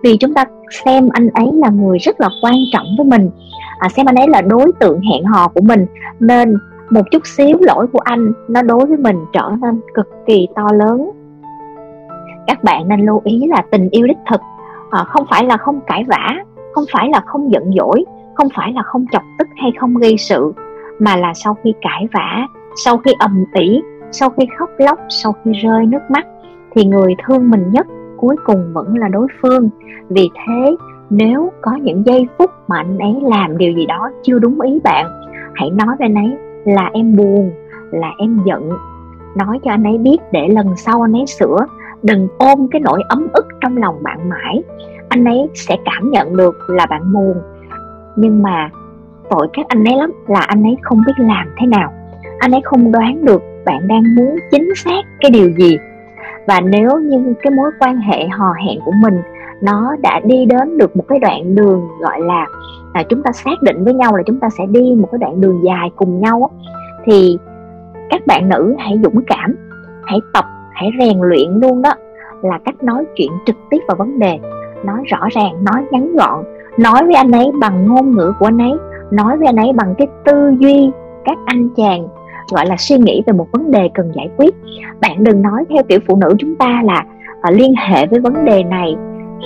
Vì 0.04 0.18
chúng 0.18 0.34
ta 0.34 0.46
xem 0.86 1.10
anh 1.12 1.30
ấy 1.30 1.50
là 1.54 1.70
người 1.70 1.98
rất 1.98 2.22
là 2.22 2.30
quan 2.42 2.56
trọng 2.72 2.86
với 2.98 3.06
mình. 3.06 3.30
À, 3.80 3.90
xem 3.90 4.06
anh 4.06 4.16
ấy 4.16 4.28
là 4.28 4.42
đối 4.42 4.72
tượng 4.80 5.02
hẹn 5.02 5.24
hò 5.26 5.48
của 5.48 5.62
mình 5.62 5.86
nên 6.20 6.58
một 6.90 7.02
chút 7.12 7.28
xíu 7.28 7.58
lỗi 7.62 7.88
của 7.94 8.00
anh 8.04 8.34
nó 8.48 8.62
đối 8.62 8.86
với 8.86 8.98
mình 8.98 9.18
trở 9.34 9.52
nên 9.62 9.82
cực 9.94 10.08
kỳ 10.26 10.48
to 10.56 10.68
lớn. 10.74 11.12
Các 12.48 12.64
bạn 12.64 12.88
nên 12.88 13.06
lưu 13.06 13.22
ý 13.24 13.48
là 13.48 13.64
tình 13.72 13.90
yêu 13.90 14.08
đích 14.08 14.18
thực 14.30 14.42
à, 14.92 15.04
không 15.04 15.26
phải 15.30 15.46
là 15.46 15.58
không 15.58 15.80
cãi 15.88 16.04
vã 16.08 16.36
không 16.74 16.84
phải 16.94 17.10
là 17.10 17.22
không 17.26 17.52
giận 17.52 17.72
dỗi 17.78 18.06
không 18.34 18.48
phải 18.56 18.74
là 18.74 18.82
không 18.84 19.06
chọc 19.12 19.24
tức 19.40 19.48
hay 19.62 19.72
không 19.80 19.96
gây 19.96 20.18
sự 20.18 20.54
mà 21.00 21.16
là 21.16 21.34
sau 21.34 21.56
khi 21.64 21.74
cãi 21.82 22.08
vã 22.14 22.48
sau 22.86 22.98
khi 22.98 23.12
ầm 23.20 23.46
ĩ 23.54 23.82
sau 24.12 24.30
khi 24.30 24.48
khóc 24.60 24.70
lóc 24.78 25.00
sau 25.10 25.34
khi 25.44 25.52
rơi 25.52 25.86
nước 25.86 26.02
mắt 26.10 26.28
thì 26.76 26.86
người 26.86 27.16
thương 27.28 27.50
mình 27.50 27.72
nhất 27.72 27.88
cuối 28.18 28.36
cùng 28.46 28.74
vẫn 28.74 28.98
là 28.98 29.08
đối 29.08 29.28
phương. 29.42 29.70
Vì 30.10 30.30
thế 30.36 30.76
nếu 31.10 31.52
có 31.62 31.72
những 31.82 32.06
giây 32.06 32.28
phút 32.38 32.52
mà 32.68 32.78
anh 32.78 32.98
ấy 32.98 33.16
làm 33.22 33.58
điều 33.58 33.74
gì 33.74 33.86
đó 33.86 34.10
chưa 34.24 34.40
đúng 34.40 34.62
ý 34.62 34.80
bạn 34.84 35.06
hãy 35.54 35.70
nói 35.70 35.96
với 36.00 36.06
anh 36.06 36.16
ấy 36.16 36.38
là 36.76 36.90
em 36.94 37.16
buồn, 37.16 37.52
là 37.92 38.12
em 38.18 38.40
giận. 38.46 38.70
Nói 39.36 39.60
cho 39.64 39.72
anh 39.72 39.84
ấy 39.84 39.98
biết 39.98 40.18
để 40.32 40.48
lần 40.48 40.76
sau 40.76 41.02
anh 41.02 41.14
ấy 41.14 41.26
sửa. 41.28 41.58
Đừng 42.04 42.28
ôm 42.38 42.68
cái 42.72 42.82
nỗi 42.82 43.02
ấm 43.10 43.28
ức 43.34 43.46
trong 43.62 43.78
lòng 43.78 44.04
bạn 44.04 44.30
mãi. 44.30 44.64
Anh 45.10 45.26
ấy 45.26 45.50
sẽ 45.54 45.78
cảm 45.86 46.12
nhận 46.12 46.36
được 46.38 46.56
là 46.68 46.86
bạn 46.86 47.14
buồn. 47.14 47.38
Nhưng 48.16 48.44
mà 48.44 48.70
tội 49.30 49.48
các 49.54 49.66
anh 49.68 49.84
ấy 49.84 49.96
lắm 49.98 50.12
là 50.28 50.40
anh 50.40 50.64
ấy 50.64 50.78
không 50.82 51.02
biết 51.08 51.14
làm 51.18 51.48
thế 51.58 51.68
nào. 51.68 51.94
Anh 52.40 52.52
ấy 52.52 52.62
không 52.64 52.92
đoán 52.92 53.26
được 53.26 53.42
bạn 53.66 53.88
đang 53.88 54.16
muốn 54.16 54.36
chính 54.52 54.76
xác 54.76 55.02
cái 55.20 55.32
điều 55.32 55.50
gì. 55.50 55.78
Và 56.48 56.62
nếu 56.62 57.00
như 57.00 57.34
cái 57.42 57.52
mối 57.52 57.72
quan 57.80 57.98
hệ 57.98 58.28
hò 58.28 58.54
hẹn 58.66 58.80
của 58.86 58.94
mình 59.04 59.22
nó 59.62 59.96
đã 60.02 60.20
đi 60.24 60.46
đến 60.46 60.78
được 60.78 60.98
một 60.98 61.04
cái 61.08 61.20
đoạn 61.20 61.56
đường 61.56 61.88
gọi 62.00 62.22
là 62.22 62.46
à, 62.94 63.04
chúng 63.10 63.24
ta 63.24 63.32
xác 63.32 63.62
định 63.62 63.84
với 63.84 63.94
nhau 63.94 64.16
là 64.16 64.24
chúng 64.26 64.40
ta 64.40 64.50
sẽ 64.50 64.66
đi 64.66 64.96
một 64.98 65.08
cái 65.12 65.20
đoạn 65.20 65.42
đường 65.42 65.62
dài 65.64 65.92
cùng 65.96 66.22
nhau 66.22 66.50
thì 67.06 67.38
các 68.10 68.28
bạn 68.28 68.50
nữ 68.50 68.76
hãy 68.80 69.00
dũng 69.04 69.22
cảm 69.28 69.56
hãy 70.06 70.20
tập 70.34 70.46
hãy 70.80 70.92
rèn 71.00 71.22
luyện 71.22 71.52
luôn 71.54 71.82
đó. 71.82 71.94
Là 72.42 72.60
cách 72.66 72.84
nói 72.84 73.06
chuyện 73.16 73.32
trực 73.46 73.56
tiếp 73.70 73.78
vào 73.88 73.96
vấn 73.98 74.20
đề. 74.20 74.40
Nói 74.86 74.98
rõ 75.06 75.28
ràng 75.32 75.64
nói 75.64 75.86
ngắn 75.92 76.16
gọn. 76.16 76.44
Nói 76.78 77.06
với 77.06 77.14
anh 77.14 77.32
ấy 77.32 77.52
bằng 77.62 77.86
ngôn 77.86 78.12
ngữ 78.12 78.34
của 78.40 78.46
anh 78.46 78.62
ấy. 78.62 78.74
Nói 79.12 79.38
với 79.38 79.48
anh 79.48 79.56
ấy 79.56 79.74
bằng 79.74 79.96
cái 79.98 80.08
tư 80.26 80.54
duy 80.60 80.92
các 81.26 81.38
anh 81.46 81.70
chàng 81.76 82.08
gọi 82.52 82.66
là 82.66 82.76
suy 82.78 82.98
nghĩ 82.98 83.24
về 83.26 83.34
một 83.34 83.48
vấn 83.52 83.72
đề 83.72 83.90
cần 83.94 84.12
giải 84.16 84.30
quyết. 84.38 84.56
Bạn 85.02 85.24
đừng 85.24 85.42
nói 85.42 85.66
theo 85.70 85.84
kiểu 85.84 86.00
phụ 86.08 86.16
nữ 86.16 86.36
chúng 86.40 86.56
ta 86.56 86.82
là 86.84 87.06
à, 87.42 87.52
liên 87.52 87.74
hệ 87.76 88.06
với 88.06 88.20
vấn 88.20 88.46
đề 88.46 88.64
này 88.64 88.96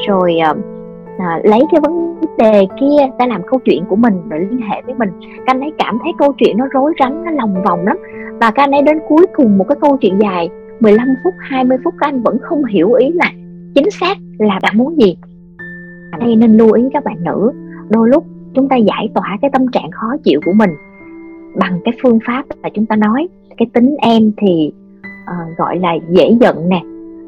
rồi 0.07 0.37
uh, 0.51 1.45
lấy 1.45 1.59
cái 1.71 1.81
vấn 1.81 2.15
đề 2.37 2.67
kia 2.79 3.09
ta 3.19 3.27
làm 3.27 3.41
câu 3.47 3.59
chuyện 3.65 3.85
của 3.89 3.95
mình 3.95 4.13
rồi 4.29 4.39
liên 4.39 4.61
hệ 4.69 4.81
với 4.85 4.95
mình. 4.95 5.09
Các 5.21 5.43
anh 5.45 5.59
ấy 5.59 5.71
cảm 5.77 5.97
thấy 6.03 6.11
câu 6.17 6.33
chuyện 6.37 6.57
nó 6.57 6.67
rối 6.71 6.93
rắm 6.99 7.25
nó 7.25 7.31
lòng 7.31 7.63
vòng 7.63 7.85
lắm. 7.85 7.97
Và 8.41 8.51
các 8.51 8.63
anh 8.63 8.71
ấy 8.71 8.81
đến 8.81 8.99
cuối 9.09 9.25
cùng 9.35 9.57
một 9.57 9.65
cái 9.69 9.77
câu 9.81 9.97
chuyện 9.97 10.19
dài 10.19 10.49
15 10.79 11.07
phút 11.23 11.33
20 11.39 11.77
phút 11.83 11.93
các 11.99 12.07
anh 12.07 12.21
vẫn 12.21 12.37
không 12.41 12.65
hiểu 12.65 12.93
ý 12.93 13.11
là 13.13 13.31
chính 13.75 13.91
xác 13.91 14.17
là 14.39 14.59
bạn 14.63 14.77
muốn 14.77 14.99
gì. 15.01 15.17
Đây 16.19 16.35
nên 16.35 16.57
lưu 16.57 16.71
ý 16.71 16.83
các 16.93 17.03
bạn 17.03 17.23
nữ 17.23 17.51
đôi 17.89 18.09
lúc 18.09 18.25
chúng 18.53 18.69
ta 18.69 18.75
giải 18.75 19.09
tỏa 19.13 19.37
cái 19.41 19.51
tâm 19.53 19.65
trạng 19.71 19.91
khó 19.91 20.07
chịu 20.23 20.39
của 20.45 20.53
mình 20.53 20.69
bằng 21.59 21.79
cái 21.85 21.93
phương 22.03 22.19
pháp 22.27 22.45
là 22.63 22.69
chúng 22.73 22.85
ta 22.85 22.95
nói. 22.95 23.27
Cái 23.57 23.67
tính 23.73 23.95
em 24.01 24.31
thì 24.37 24.71
uh, 25.23 25.57
gọi 25.57 25.79
là 25.79 25.93
dễ 26.09 26.35
giận 26.39 26.69
nè 26.69 26.81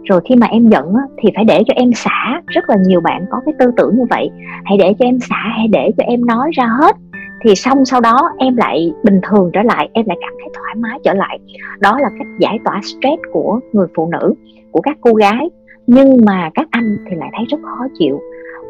rồi 0.06 0.22
khi 0.30 0.36
mà 0.36 0.48
em 0.48 0.70
giận 0.70 0.94
á, 0.96 1.04
thì 1.18 1.30
phải 1.36 1.46
để 1.46 1.64
cho 1.68 1.74
em 1.76 1.94
xả. 1.94 2.42
Rất 2.48 2.70
là 2.70 2.76
nhiều 2.88 3.02
bạn 3.02 3.26
có 3.30 3.42
cái 3.46 3.54
tư 3.60 3.72
tưởng 3.78 3.98
như 3.98 4.04
vậy. 4.10 4.30
Hãy 4.64 4.78
để 4.78 4.94
cho 5.00 5.06
em 5.06 5.20
xả 5.20 5.44
hãy 5.58 5.68
để 5.68 5.92
cho 5.98 6.04
em 6.08 6.26
nói 6.26 6.50
ra 6.54 6.66
hết. 6.80 6.96
Thì 7.44 7.56
xong 7.56 7.86
sau 7.86 8.02
đó 8.02 8.30
em 8.38 8.56
lại 8.56 8.94
bình 9.04 9.20
thường 9.24 9.50
trở 9.54 9.62
lại 9.62 9.90
em 9.94 10.06
lại 10.08 10.18
cảm 10.22 10.34
thấy 10.40 10.50
thoải 10.54 10.76
mái 10.78 11.00
trở 11.04 11.14
lại. 11.14 11.40
Đó 11.80 12.00
là 12.00 12.10
cách 12.18 12.28
giải 12.40 12.60
tỏa 12.66 12.82
stress 12.84 13.22
của 13.32 13.60
người 13.74 13.88
phụ 13.96 14.10
nữ 14.12 14.34
của 14.72 14.82
các 14.82 14.98
cô 15.02 15.14
gái. 15.14 15.50
Nhưng 15.88 16.26
mà 16.26 16.50
các 16.54 16.68
anh 16.72 16.98
thì 17.10 17.16
lại 17.16 17.30
thấy 17.38 17.46
rất 17.50 17.58
khó 17.62 17.86
chịu. 18.00 18.20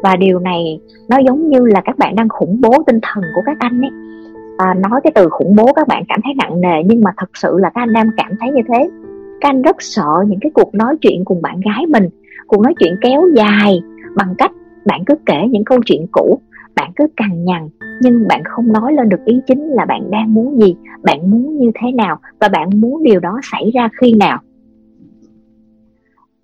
Và 0.02 0.16
điều 0.16 0.38
này 0.38 0.80
nó 1.08 1.18
giống 1.18 1.48
như 1.48 1.66
là 1.66 1.80
các 1.84 1.98
bạn 1.98 2.16
đang 2.16 2.28
khủng 2.28 2.60
bố 2.60 2.82
tinh 2.86 2.98
thần 3.02 3.24
của 3.34 3.42
các 3.46 3.56
anh 3.58 3.80
ấy. 3.80 3.90
À, 4.58 4.74
nói 4.74 5.00
cái 5.04 5.12
từ 5.14 5.28
khủng 5.28 5.56
bố 5.56 5.72
các 5.72 5.88
bạn 5.88 6.02
cảm 6.08 6.20
thấy 6.24 6.34
nặng 6.34 6.60
nề 6.60 6.82
nhưng 6.84 7.00
mà 7.00 7.10
thật 7.16 7.30
sự 7.34 7.58
là 7.58 7.70
các 7.74 7.80
anh 7.80 7.92
đang 7.92 8.10
cảm 8.16 8.32
thấy 8.40 8.50
như 8.50 8.62
thế 8.68 8.90
các 9.40 9.48
anh 9.48 9.62
rất 9.62 9.76
sợ 9.78 10.24
những 10.28 10.40
cái 10.40 10.50
cuộc 10.54 10.74
nói 10.74 10.96
chuyện 11.00 11.24
cùng 11.24 11.42
bạn 11.42 11.60
gái 11.60 11.86
mình. 11.86 12.08
Cuộc 12.46 12.60
nói 12.60 12.74
chuyện 12.78 12.96
kéo 13.00 13.22
dài 13.34 13.80
bằng 14.16 14.34
cách 14.38 14.52
bạn 14.86 15.04
cứ 15.06 15.14
kể 15.26 15.46
những 15.50 15.64
câu 15.64 15.78
chuyện 15.86 16.06
cũ, 16.12 16.40
bạn 16.74 16.92
cứ 16.96 17.06
cằn 17.16 17.44
nhằn, 17.44 17.68
nhưng 18.00 18.28
bạn 18.28 18.42
không 18.44 18.72
nói 18.72 18.92
lên 18.92 19.08
được 19.08 19.24
ý 19.24 19.40
chính 19.46 19.68
là 19.68 19.84
bạn 19.84 20.10
đang 20.10 20.34
muốn 20.34 20.60
gì, 20.60 20.76
bạn 21.02 21.30
muốn 21.30 21.58
như 21.58 21.70
thế 21.74 21.92
nào 21.92 22.20
và 22.40 22.48
bạn 22.48 22.70
muốn 22.74 23.02
điều 23.02 23.20
đó 23.20 23.40
xảy 23.42 23.70
ra 23.74 23.88
khi 24.00 24.14
nào. 24.14 24.38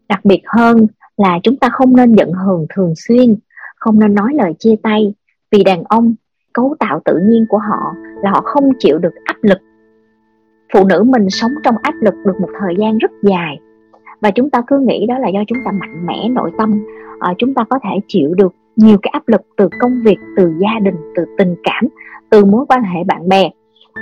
Đặc 0.09 0.25
biệt 0.25 0.43
hơn 0.47 0.87
là 1.17 1.39
chúng 1.43 1.57
ta 1.57 1.69
không 1.73 1.97
nên 1.97 2.15
giận 2.15 2.33
hờn 2.33 2.67
thường 2.75 2.95
xuyên, 2.97 3.37
không 3.77 3.99
nên 3.99 4.15
nói 4.15 4.35
lời 4.35 4.53
chia 4.59 4.77
tay, 4.83 5.15
vì 5.51 5.65
đàn 5.65 5.85
ông, 5.85 6.15
cấu 6.53 6.77
tạo 6.79 7.01
tự 7.05 7.21
nhiên 7.23 7.47
của 7.49 7.59
họ 7.59 7.95
là 8.23 8.31
họ 8.31 8.41
không 8.45 8.71
chịu 8.79 8.99
được 8.99 9.15
áp 9.25 9.37
lực 9.43 9.59
phụ 10.73 10.85
nữ 10.85 11.03
mình 11.03 11.31
sống 11.31 11.53
trong 11.65 11.75
áp 11.83 11.95
lực 12.01 12.15
được 12.27 12.41
một 12.41 12.49
thời 12.61 12.75
gian 12.79 12.99
rất 12.99 13.11
dài. 13.23 13.59
Và 14.21 14.31
chúng 14.31 14.51
ta 14.51 14.63
cứ 14.67 14.79
nghĩ 14.79 15.07
đó 15.07 15.19
là 15.19 15.29
do 15.29 15.41
chúng 15.47 15.59
ta 15.65 15.71
mạnh 15.73 16.07
mẽ 16.07 16.29
nội 16.29 16.51
tâm. 16.59 16.85
À, 17.21 17.35
chúng 17.39 17.55
ta 17.55 17.65
có 17.71 17.79
thể 17.83 18.01
chịu 18.09 18.35
được 18.35 18.55
nhiều 18.77 18.97
cái 19.03 19.11
áp 19.13 19.29
lực 19.29 19.41
từ 19.57 19.69
công 19.81 20.03
việc 20.05 20.19
từ 20.37 20.53
gia 20.59 20.79
đình 20.83 20.95
từ 21.17 21.25
tình 21.39 21.55
cảm 21.65 21.89
từ 22.31 22.45
mối 22.45 22.65
quan 22.69 22.83
hệ 22.83 23.05
bạn 23.05 23.29
bè. 23.29 23.51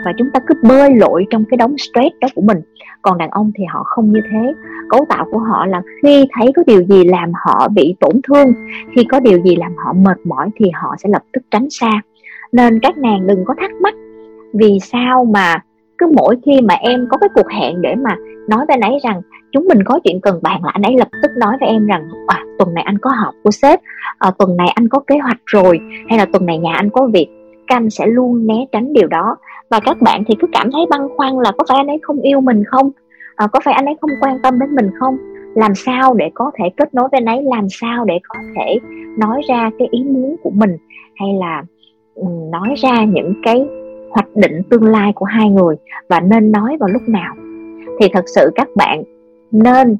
Và 0.04 0.12
chúng 0.18 0.28
ta 0.32 0.40
cứ 0.46 0.54
bơi 0.68 0.94
lội 0.94 1.26
trong 1.30 1.44
cái 1.50 1.56
đống 1.56 1.78
stress 1.78 2.16
đó 2.20 2.28
của 2.34 2.42
mình. 2.42 2.58
Còn 3.02 3.18
đàn 3.18 3.30
ông 3.30 3.52
thì 3.54 3.64
họ 3.64 3.82
không 3.86 4.12
như 4.12 4.20
thế. 4.30 4.54
Cấu 4.88 5.04
tạo 5.08 5.26
của 5.30 5.38
họ 5.38 5.66
là 5.66 5.82
khi 6.02 6.26
thấy 6.32 6.52
có 6.56 6.62
điều 6.66 6.82
gì 6.82 7.04
làm 7.04 7.32
họ 7.44 7.68
bị 7.68 7.94
tổn 8.00 8.20
thương 8.28 8.52
khi 8.96 9.04
có 9.04 9.20
điều 9.20 9.42
gì 9.44 9.56
làm 9.56 9.72
họ 9.76 9.92
mệt 9.92 10.18
mỏi 10.24 10.48
thì 10.56 10.70
họ 10.74 10.94
sẽ 10.98 11.08
lập 11.08 11.22
tức 11.32 11.40
tránh 11.50 11.66
xa. 11.70 11.90
Nên 12.52 12.80
các 12.80 12.98
nàng 12.98 13.26
đừng 13.26 13.44
có 13.44 13.54
thắc 13.60 13.70
mắc 13.80 13.94
vì 14.54 14.78
sao 14.80 15.24
mà 15.24 15.62
cứ 16.00 16.06
mỗi 16.16 16.36
khi 16.46 16.60
mà 16.60 16.74
em 16.74 17.06
có 17.10 17.16
cái 17.16 17.28
cuộc 17.34 17.48
hẹn 17.50 17.82
để 17.82 17.94
mà 17.94 18.16
nói 18.48 18.64
với 18.68 18.74
anh 18.74 18.92
ấy 18.92 18.98
rằng 19.02 19.20
chúng 19.52 19.66
mình 19.68 19.84
có 19.84 20.00
chuyện 20.04 20.20
cần 20.20 20.38
bàn 20.42 20.60
là 20.64 20.70
anh 20.72 20.82
ấy 20.82 20.96
lập 20.96 21.08
tức 21.22 21.30
nói 21.38 21.56
với 21.60 21.68
em 21.68 21.86
rằng 21.86 22.08
à, 22.26 22.44
tuần 22.58 22.74
này 22.74 22.84
anh 22.84 22.98
có 22.98 23.10
họp 23.10 23.34
của 23.44 23.50
sếp 23.50 23.80
à, 24.18 24.30
tuần 24.38 24.56
này 24.56 24.68
anh 24.74 24.88
có 24.88 25.00
kế 25.06 25.18
hoạch 25.18 25.40
rồi 25.46 25.80
hay 26.08 26.18
là 26.18 26.24
tuần 26.24 26.46
này 26.46 26.58
nhà 26.58 26.72
anh 26.74 26.90
có 26.90 27.06
việc 27.12 27.28
các 27.70 27.76
anh 27.76 27.90
sẽ 27.90 28.06
luôn 28.06 28.46
né 28.46 28.66
tránh 28.72 28.92
điều 28.92 29.08
đó. 29.08 29.36
Và 29.70 29.80
các 29.80 29.96
bạn 30.00 30.24
thì 30.26 30.34
cứ 30.40 30.46
cảm 30.52 30.70
thấy 30.72 30.86
băn 30.90 31.00
khoăn 31.16 31.38
là 31.38 31.52
có 31.58 31.64
phải 31.68 31.76
anh 31.76 31.86
ấy 31.86 31.98
không 32.02 32.20
yêu 32.20 32.40
mình 32.40 32.64
không? 32.64 32.90
À, 33.36 33.46
có 33.46 33.60
phải 33.64 33.74
anh 33.74 33.86
ấy 33.86 33.96
không 34.00 34.10
quan 34.20 34.38
tâm 34.42 34.58
đến 34.60 34.74
mình 34.74 34.90
không? 35.00 35.16
Làm 35.54 35.74
sao 35.74 36.14
để 36.14 36.30
có 36.34 36.50
thể 36.58 36.64
kết 36.76 36.94
nối 36.94 37.08
với 37.12 37.18
anh 37.18 37.26
ấy? 37.26 37.42
Làm 37.42 37.66
sao 37.70 38.04
để 38.04 38.18
có 38.28 38.38
thể 38.56 38.78
nói 39.18 39.40
ra 39.48 39.70
cái 39.78 39.88
ý 39.90 40.04
muốn 40.04 40.36
của 40.42 40.50
mình? 40.50 40.76
Hay 41.16 41.28
là 41.40 41.62
nói 42.52 42.74
ra 42.76 43.04
những 43.04 43.34
cái 43.42 43.66
hoạch 44.10 44.36
định 44.36 44.62
tương 44.70 44.84
lai 44.84 45.12
của 45.14 45.24
hai 45.24 45.48
người 45.48 45.76
và 46.08 46.20
nên 46.20 46.52
nói 46.52 46.76
vào 46.80 46.88
lúc 46.88 47.02
nào. 47.08 47.34
Thì 48.00 48.08
thật 48.12 48.24
sự 48.26 48.50
các 48.54 48.68
bạn 48.76 49.02
nên 49.52 49.96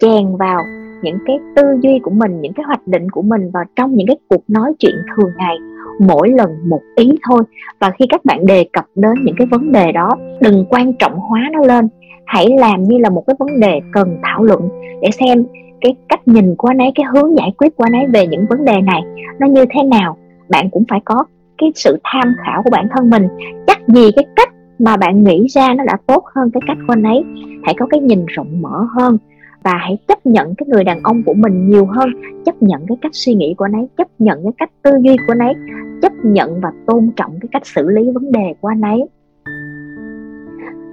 chèn 0.00 0.36
vào 0.38 0.62
những 1.02 1.18
cái 1.26 1.38
tư 1.56 1.62
duy 1.82 1.98
của 2.02 2.10
mình, 2.10 2.40
những 2.40 2.52
cái 2.52 2.64
hoạch 2.66 2.86
định 2.86 3.10
của 3.10 3.22
mình 3.22 3.50
vào 3.50 3.64
trong 3.76 3.94
những 3.94 4.06
cái 4.06 4.16
cuộc 4.28 4.42
nói 4.48 4.72
chuyện 4.78 4.94
thường 5.16 5.30
ngày, 5.38 5.56
mỗi 6.00 6.30
lần 6.30 6.50
một 6.68 6.80
ý 6.96 7.10
thôi. 7.28 7.42
Và 7.80 7.90
khi 7.98 8.04
các 8.08 8.24
bạn 8.24 8.46
đề 8.46 8.64
cập 8.72 8.84
đến 8.94 9.14
những 9.24 9.34
cái 9.38 9.46
vấn 9.46 9.72
đề 9.72 9.92
đó, 9.92 10.10
đừng 10.40 10.64
quan 10.70 10.92
trọng 10.98 11.18
hóa 11.18 11.40
nó 11.52 11.60
lên. 11.60 11.88
Hãy 12.26 12.46
làm 12.58 12.82
như 12.82 12.98
là 12.98 13.10
một 13.10 13.24
cái 13.26 13.36
vấn 13.38 13.60
đề 13.60 13.80
cần 13.92 14.18
thảo 14.22 14.42
luận 14.42 14.68
để 15.02 15.10
xem 15.20 15.44
cái 15.80 15.96
cách 16.08 16.28
nhìn 16.28 16.54
của 16.56 16.68
anh 16.68 16.78
ấy, 16.78 16.92
cái 16.94 17.06
hướng 17.12 17.36
giải 17.36 17.52
quyết 17.58 17.76
của 17.76 17.84
anh 17.84 17.92
ấy 17.92 18.06
về 18.06 18.26
những 18.26 18.46
vấn 18.50 18.64
đề 18.64 18.80
này 18.80 19.02
nó 19.38 19.46
như 19.46 19.64
thế 19.70 19.82
nào. 19.82 20.16
Bạn 20.48 20.70
cũng 20.70 20.84
phải 20.88 21.00
có 21.04 21.24
cái 21.58 21.72
sự 21.74 21.98
tham 22.04 22.34
khảo 22.44 22.62
của 22.62 22.70
bản 22.70 22.88
thân 22.96 23.10
mình. 23.10 23.28
Chắc 23.66 23.78
gì 23.88 24.10
cái 24.16 24.24
cách 24.36 24.48
mà 24.78 24.96
bạn 24.96 25.24
nghĩ 25.24 25.46
ra 25.48 25.74
nó 25.74 25.84
đã 25.84 25.96
tốt 26.06 26.24
hơn 26.34 26.50
cái 26.50 26.60
cách 26.66 26.78
của 26.86 26.92
anh 26.92 27.02
ấy 27.02 27.24
hãy 27.62 27.74
có 27.78 27.86
cái 27.86 28.00
nhìn 28.00 28.26
rộng 28.26 28.62
mở 28.62 28.86
hơn 28.96 29.18
và 29.62 29.72
hãy 29.74 29.98
chấp 30.08 30.26
nhận 30.26 30.54
cái 30.54 30.66
người 30.68 30.84
đàn 30.84 31.00
ông 31.02 31.22
của 31.22 31.34
mình 31.34 31.70
nhiều 31.70 31.86
hơn. 31.86 32.08
Chấp 32.44 32.62
nhận 32.62 32.86
cái 32.86 32.96
cách 33.00 33.12
suy 33.14 33.34
nghĩ 33.34 33.54
của 33.58 33.64
anh 33.64 33.72
ấy 33.72 33.88
chấp 33.98 34.08
nhận 34.18 34.42
cái 34.42 34.52
cách 34.58 34.70
tư 34.82 34.90
duy 35.02 35.16
của 35.16 35.32
anh 35.32 35.38
ấy 35.38 35.54
chấp 36.02 36.12
nhận 36.24 36.60
và 36.60 36.72
tôn 36.86 37.10
trọng 37.16 37.38
cái 37.40 37.48
cách 37.52 37.66
xử 37.66 37.88
lý 37.88 38.10
vấn 38.14 38.32
đề 38.32 38.54
của 38.60 38.68
anh 38.68 38.80
ấy 38.80 39.08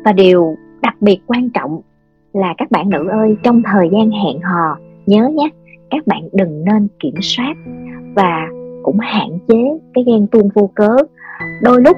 và 0.06 0.12
điều 0.12 0.58
đặc 0.82 0.95
biệt 1.02 1.19
quan 1.28 1.50
trọng 1.50 1.82
là 2.34 2.54
các 2.58 2.71
bạn 2.71 2.89
nữ 2.89 3.08
ơi 3.08 3.36
trong 3.43 3.62
thời 3.65 3.89
gian 3.91 4.12
hẹn 4.12 4.41
hò 4.41 4.78
nhớ 5.06 5.30
nhé 5.36 5.50
các 5.89 6.08
bạn 6.08 6.21
đừng 6.34 6.65
nên 6.65 6.88
kiểm 7.00 7.15
soát 7.21 7.54
và 8.15 8.47
cũng 8.91 8.99
hạn 8.99 9.39
chế 9.47 9.80
cái 9.93 10.04
ghen 10.08 10.27
tuông 10.27 10.49
vô 10.54 10.69
cớ. 10.75 10.95
Đôi 11.62 11.82
lúc 11.82 11.97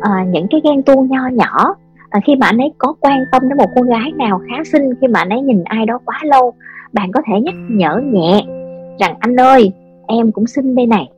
à, 0.00 0.24
những 0.28 0.46
cái 0.50 0.60
ghen 0.64 0.82
tuông 0.82 1.08
nho 1.08 1.28
nhỏ 1.32 1.74
à, 2.10 2.20
khi 2.26 2.36
mà 2.36 2.46
anh 2.46 2.58
ấy 2.58 2.72
có 2.78 2.94
quan 3.00 3.24
tâm 3.32 3.48
đến 3.48 3.58
một 3.58 3.70
cô 3.76 3.82
gái 3.82 4.12
nào 4.12 4.40
khá 4.50 4.64
xinh 4.64 4.82
khi 5.00 5.06
mà 5.06 5.20
anh 5.20 5.28
ấy 5.28 5.40
nhìn 5.40 5.64
ai 5.64 5.86
đó 5.86 5.98
quá 6.04 6.20
lâu 6.24 6.52
bạn 6.92 7.12
có 7.12 7.20
thể 7.26 7.40
nhắc 7.40 7.54
nhở 7.68 8.00
nhẹ 8.12 8.42
rằng 8.98 9.14
anh 9.18 9.40
ơi 9.40 9.72
em 10.06 10.32
cũng 10.32 10.46
xinh 10.46 10.74
đây 10.74 10.86
này. 10.86 11.08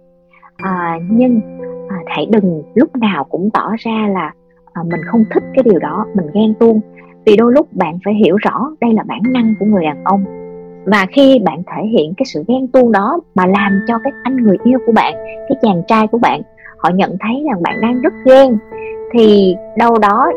À, 0.57 0.99
nhưng 1.11 1.41
à, 1.89 1.97
hãy 2.07 2.27
đừng 2.31 2.63
lúc 2.75 2.97
nào 2.97 3.25
cũng 3.25 3.51
tỏ 3.51 3.71
ra 3.79 4.09
là 4.09 4.33
à, 4.73 4.83
mình 4.83 5.01
không 5.07 5.25
thích 5.35 5.43
cái 5.55 5.63
điều 5.63 5.79
đó 5.79 6.07
mình 6.15 6.27
ghen 6.35 6.55
tuông. 6.61 6.81
Vì 7.27 7.37
đôi 7.37 7.53
lúc 7.53 7.69
bạn 7.73 7.99
phải 8.05 8.15
hiểu 8.15 8.37
rõ 8.37 8.71
đây 8.81 8.93
là 8.93 9.03
bản 9.03 9.23
năng 9.33 9.55
của 9.61 9.67
người 9.67 9.85
đàn 9.85 10.05
ông 10.05 10.38
và 10.91 11.07
khi 11.13 11.39
bạn 11.45 11.63
thể 11.67 11.87
hiện 11.87 12.15
cái 12.17 12.25
sự 12.27 12.45
ghen 12.49 12.69
tuông 12.69 12.93
đó 12.93 13.21
mà 13.35 13.47
làm 13.47 13.81
cho 13.87 13.95
cái 14.05 14.13
anh 14.23 14.37
người 14.37 14.57
yêu 14.65 14.79
của 14.87 14.93
bạn, 14.93 15.15
cái 15.49 15.59
chàng 15.63 15.83
trai 15.89 16.07
của 16.07 16.19
bạn, 16.19 16.43
họ 16.79 16.91
nhận 16.95 17.17
thấy 17.21 17.45
rằng 17.49 17.63
bạn 17.63 17.81
đang 17.81 18.01
rất 18.01 18.13
ghen, 18.25 18.59
thì 19.13 19.55
đâu 19.77 19.99
đó 19.99 20.33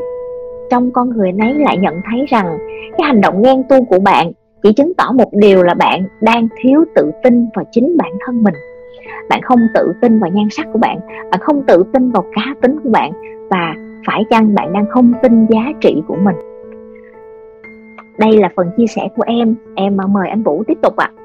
trong 0.72 0.92
con 0.92 1.10
người 1.10 1.32
nấy 1.32 1.54
lại 1.54 1.78
nhận 1.78 1.96
thấy 2.12 2.26
rằng 2.30 2.58
cái 2.98 3.08
hành 3.08 3.22
động 3.22 3.42
ghen 3.44 3.64
tuông 3.70 3.86
của 3.86 4.00
bạn 4.00 4.32
chỉ 4.64 4.74
chứng 4.74 4.94
tỏ 4.98 5.12
một 5.12 5.34
điều 5.34 5.64
là 5.64 5.74
bạn 5.74 6.04
đang 6.22 6.48
thiếu 6.62 6.86
tự 6.96 7.12
tin 7.24 7.48
vào 7.56 7.66
chính 7.72 7.98
bản 7.98 8.12
thân 8.26 8.44
mình. 8.44 8.54
Bạn 9.30 9.42
không 9.42 9.60
tự 9.74 9.94
tin 10.02 10.20
vào 10.20 10.30
nhan 10.34 10.48
sắc 10.52 10.68
của 10.74 10.80
bạn 10.80 11.00
bạn 11.32 11.40
không 11.40 11.64
tự 11.68 11.84
tin 11.94 12.12
vào 12.12 12.24
cá 12.36 12.56
tính 12.62 12.80
của 12.84 12.90
bạn 12.90 13.12
và 13.50 13.76
phải 14.08 14.24
chăng 14.30 14.56
bạn 14.56 14.74
đang 14.74 14.86
không 14.90 15.14
tin 15.24 15.46
giá 15.46 15.72
trị 15.82 16.02
của 16.08 16.16
mình? 16.16 16.51
Đây 18.22 18.38
là 18.38 18.50
phần 18.56 18.68
chia 18.78 18.88
sẻ 18.88 19.02
của 19.16 19.24
em. 19.28 19.56
Em 19.76 19.98
mời 20.10 20.30
anh 20.30 20.44
vũ 20.44 20.64
tiếp 20.68 20.78
tục 20.82 20.96
ạ. 20.98 21.12
À. 21.16 21.22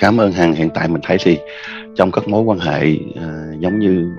cảm 0.00 0.20
ơn 0.20 0.32
hằng. 0.32 0.52
Hiện 0.52 0.68
tại 0.74 0.88
mình 0.88 1.00
thấy 1.04 1.16
thì 1.24 1.38
trong 1.94 2.10
các 2.12 2.28
mối 2.28 2.42
quan 2.42 2.58
hệ 2.58 2.92
uh, 2.92 3.60
giống 3.60 3.78
như 3.78 4.10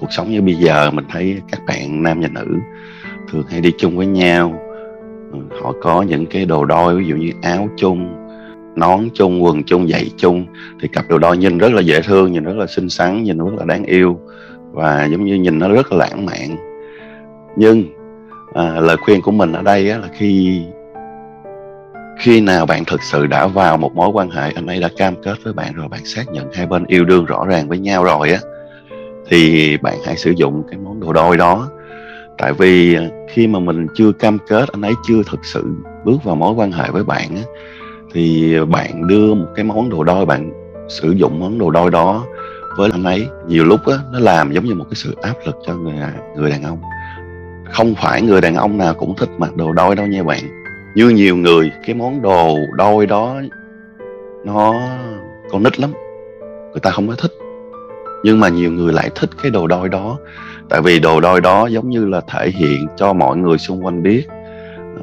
cuộc 0.00 0.06
sống 0.10 0.30
như 0.30 0.42
bây 0.42 0.54
giờ 0.54 0.90
mình 0.90 1.04
thấy 1.10 1.36
các 1.50 1.60
bạn 1.68 2.02
nam 2.02 2.20
và 2.20 2.28
nữ 2.28 2.46
thường 3.30 3.42
hay 3.48 3.60
đi 3.60 3.72
chung 3.78 3.96
với 3.96 4.06
nhau. 4.06 4.62
Ừ, 5.32 5.38
họ 5.62 5.72
có 5.82 6.02
những 6.02 6.26
cái 6.26 6.44
đồ 6.44 6.64
đôi 6.64 6.96
ví 6.96 7.04
dụ 7.06 7.16
như 7.16 7.30
áo 7.42 7.68
chung 7.76 8.26
nón 8.76 9.08
chung 9.14 9.44
quần 9.44 9.62
chung 9.62 9.88
giày 9.88 10.10
chung 10.16 10.46
thì 10.80 10.88
cặp 10.88 11.04
đồ 11.08 11.18
đôi 11.18 11.36
nhìn 11.36 11.58
rất 11.58 11.72
là 11.72 11.80
dễ 11.80 12.00
thương 12.02 12.32
nhìn 12.32 12.44
rất 12.44 12.56
là 12.56 12.66
xinh 12.66 12.88
xắn 12.88 13.22
nhìn 13.22 13.38
rất 13.38 13.54
là 13.58 13.64
đáng 13.64 13.84
yêu 13.84 14.20
và 14.72 15.08
giống 15.10 15.24
như 15.24 15.34
nhìn 15.34 15.58
nó 15.58 15.68
rất 15.68 15.92
là 15.92 15.98
lãng 15.98 16.26
mạn. 16.26 16.56
Nhưng 17.56 17.84
à, 18.54 18.80
lời 18.80 18.96
khuyên 18.96 19.22
của 19.22 19.30
mình 19.30 19.52
ở 19.52 19.62
đây 19.62 19.90
á, 19.90 19.98
là 19.98 20.08
khi 20.12 20.62
khi 22.18 22.40
nào 22.40 22.66
bạn 22.66 22.84
thực 22.84 23.02
sự 23.02 23.26
đã 23.26 23.46
vào 23.46 23.76
một 23.76 23.94
mối 23.94 24.08
quan 24.08 24.30
hệ 24.30 24.52
anh 24.54 24.66
ấy 24.66 24.80
đã 24.80 24.88
cam 24.96 25.14
kết 25.22 25.34
với 25.44 25.52
bạn 25.52 25.74
rồi 25.74 25.88
bạn 25.88 26.04
xác 26.04 26.24
nhận 26.32 26.52
hai 26.52 26.66
bên 26.66 26.84
yêu 26.86 27.04
đương 27.04 27.24
rõ 27.24 27.44
ràng 27.46 27.68
với 27.68 27.78
nhau 27.78 28.04
rồi 28.04 28.30
á 28.30 28.38
thì 29.28 29.76
bạn 29.76 29.98
hãy 30.04 30.16
sử 30.16 30.30
dụng 30.30 30.62
cái 30.70 30.78
món 30.84 31.00
đồ 31.00 31.12
đôi 31.12 31.36
đó. 31.36 31.68
Tại 32.38 32.52
vì 32.52 32.94
à, 32.94 33.08
khi 33.30 33.46
mà 33.46 33.58
mình 33.58 33.86
chưa 33.94 34.12
cam 34.12 34.38
kết 34.48 34.68
anh 34.72 34.82
ấy 34.82 34.92
chưa 35.08 35.22
thực 35.30 35.44
sự 35.44 35.64
bước 36.04 36.24
vào 36.24 36.36
mối 36.36 36.52
quan 36.52 36.72
hệ 36.72 36.90
với 36.90 37.04
bạn 37.04 37.36
á, 37.36 37.42
thì 38.12 38.54
bạn 38.64 39.06
đưa 39.06 39.34
một 39.34 39.46
cái 39.54 39.64
món 39.64 39.90
đồ 39.90 40.04
đôi 40.04 40.26
bạn 40.26 40.50
sử 40.88 41.10
dụng 41.10 41.40
món 41.40 41.58
đồ 41.58 41.70
đôi 41.70 41.90
đó 41.90 42.24
với 42.76 42.90
anh 42.92 43.04
ấy 43.04 43.28
nhiều 43.48 43.64
lúc 43.64 43.86
á 43.86 43.96
nó 44.12 44.18
làm 44.18 44.52
giống 44.52 44.64
như 44.64 44.74
một 44.74 44.84
cái 44.84 44.94
sự 44.94 45.16
áp 45.22 45.34
lực 45.46 45.56
cho 45.66 45.74
người 45.74 45.98
à, 46.00 46.12
người 46.36 46.50
đàn 46.50 46.62
ông. 46.62 46.78
Không 47.72 47.94
phải 47.94 48.22
người 48.22 48.40
đàn 48.40 48.54
ông 48.54 48.78
nào 48.78 48.94
cũng 48.94 49.16
thích 49.16 49.30
mặc 49.38 49.56
đồ 49.56 49.72
đôi 49.72 49.96
đâu 49.96 50.06
nha 50.06 50.22
bạn 50.22 50.65
như 50.96 51.08
nhiều 51.08 51.36
người 51.36 51.72
cái 51.86 51.94
món 51.94 52.22
đồ 52.22 52.58
đôi 52.72 53.06
đó 53.06 53.40
nó 54.44 54.74
con 55.50 55.62
nít 55.62 55.80
lắm. 55.80 55.92
Người 56.72 56.80
ta 56.82 56.90
không 56.90 57.08
có 57.08 57.14
thích. 57.18 57.32
Nhưng 58.24 58.40
mà 58.40 58.48
nhiều 58.48 58.72
người 58.72 58.92
lại 58.92 59.10
thích 59.14 59.30
cái 59.42 59.50
đồ 59.50 59.66
đôi 59.66 59.88
đó. 59.88 60.18
Tại 60.68 60.80
vì 60.80 60.98
đồ 61.00 61.20
đôi 61.20 61.40
đó 61.40 61.66
giống 61.66 61.90
như 61.90 62.04
là 62.06 62.20
thể 62.28 62.50
hiện 62.50 62.86
cho 62.96 63.12
mọi 63.12 63.36
người 63.36 63.58
xung 63.58 63.84
quanh 63.84 64.02
biết 64.02 64.26
ờ, 64.96 65.02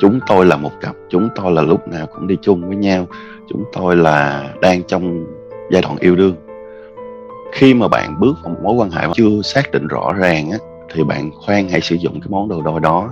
chúng 0.00 0.20
tôi 0.26 0.46
là 0.46 0.56
một 0.56 0.72
cặp 0.80 0.94
chúng 1.08 1.28
tôi 1.34 1.52
là 1.52 1.62
lúc 1.62 1.88
nào 1.88 2.06
cũng 2.06 2.26
đi 2.26 2.36
chung 2.42 2.68
với 2.68 2.76
nhau 2.76 3.06
chúng 3.48 3.64
tôi 3.72 3.96
là 3.96 4.48
đang 4.60 4.82
trong 4.82 5.26
giai 5.70 5.82
đoạn 5.82 5.96
yêu 6.00 6.16
đương. 6.16 6.34
Khi 7.52 7.74
mà 7.74 7.88
bạn 7.88 8.20
bước 8.20 8.36
vào 8.42 8.54
một 8.54 8.60
mối 8.62 8.74
quan 8.74 8.90
hệ 8.90 9.06
mà 9.06 9.12
chưa 9.14 9.42
xác 9.44 9.72
định 9.72 9.86
rõ 9.86 10.12
ràng 10.12 10.50
á, 10.50 10.58
thì 10.94 11.04
bạn 11.04 11.30
khoan 11.46 11.68
hãy 11.68 11.80
sử 11.80 11.94
dụng 11.94 12.20
cái 12.20 12.28
món 12.30 12.48
đồ 12.48 12.62
đôi 12.62 12.80
đó 12.80 13.10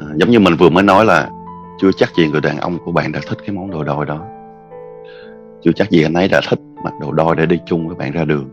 à, 0.00 0.06
giống 0.16 0.30
như 0.30 0.40
mình 0.40 0.56
vừa 0.56 0.68
mới 0.68 0.82
nói 0.82 1.04
là 1.04 1.30
chưa 1.80 1.90
chắc 1.96 2.14
gì 2.16 2.28
người 2.28 2.40
đàn 2.40 2.58
ông 2.58 2.78
của 2.84 2.92
bạn 2.92 3.12
đã 3.12 3.20
thích 3.28 3.38
cái 3.46 3.56
món 3.56 3.70
đồ 3.70 3.84
đôi 3.84 4.06
đó. 4.06 4.20
Chưa 5.62 5.72
chắc 5.72 5.90
gì 5.90 6.02
anh 6.02 6.14
ấy 6.14 6.28
đã 6.28 6.40
thích 6.48 6.58
mặc 6.84 6.94
đồ 7.00 7.12
đôi 7.12 7.36
để 7.36 7.46
đi 7.46 7.58
chung 7.66 7.86
với 7.88 7.96
bạn 7.96 8.12
ra 8.12 8.24
đường. 8.24 8.50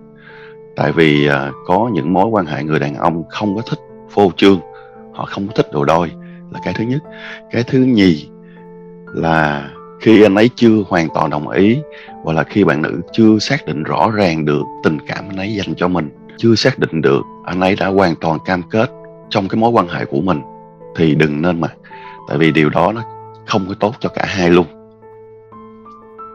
Tại 0.76 0.92
vì 0.92 1.28
à, 1.28 1.52
có 1.66 1.90
những 1.94 2.14
mối 2.14 2.26
quan 2.26 2.46
hệ 2.46 2.64
người 2.64 2.80
đàn 2.80 2.96
ông 2.96 3.24
không 3.30 3.56
có 3.56 3.62
thích 3.62 3.80
phô 4.10 4.32
trương 4.36 4.60
họ 5.14 5.26
không 5.26 5.48
có 5.48 5.54
thích 5.56 5.68
đồ 5.74 5.86
đôi 5.86 6.12
là 6.52 6.60
cái 6.64 6.74
thứ 6.78 6.84
nhất. 6.84 7.04
Cái 7.52 7.64
thứ 7.64 7.80
nhì 7.80 8.28
là 9.14 9.70
khi 10.02 10.24
anh 10.24 10.36
ấy 10.36 10.50
chưa 10.56 10.84
hoàn 10.88 11.08
toàn 11.14 11.30
đồng 11.30 11.50
ý 11.50 11.78
hoặc 12.24 12.34
là 12.34 12.44
khi 12.44 12.64
bạn 12.64 12.82
nữ 12.82 13.02
chưa 13.12 13.40
xác 13.40 13.66
định 13.66 13.84
rõ 13.84 14.12
ràng 14.12 14.46
được 14.46 14.62
tình 14.84 14.98
cảm 15.08 15.30
anh 15.30 15.38
ấy 15.38 15.56
dành 15.56 15.76
cho 15.76 15.88
mình 15.88 16.10
chưa 16.38 16.56
xác 16.56 16.80
định 16.80 17.02
được 17.02 17.22
anh 17.46 17.62
ấy 17.62 17.76
đã 17.80 17.88
hoàn 17.88 18.16
toàn 18.16 18.40
cam 18.46 18.62
kết 18.70 18.92
trong 19.30 19.48
cái 19.48 19.60
mối 19.62 19.72
quan 19.72 19.88
hệ 19.88 20.06
của 20.06 20.22
mình 20.22 20.42
thì 20.96 21.16
đừng 21.16 21.42
nên 21.42 21.62
mặc 21.62 21.74
tại 22.28 22.38
vì 22.38 22.52
điều 22.52 22.70
đó 22.70 22.92
nó 22.92 23.02
không 23.48 23.66
có 23.68 23.74
tốt 23.80 23.96
cho 24.00 24.10
cả 24.10 24.26
hai 24.28 24.50
luôn. 24.50 24.66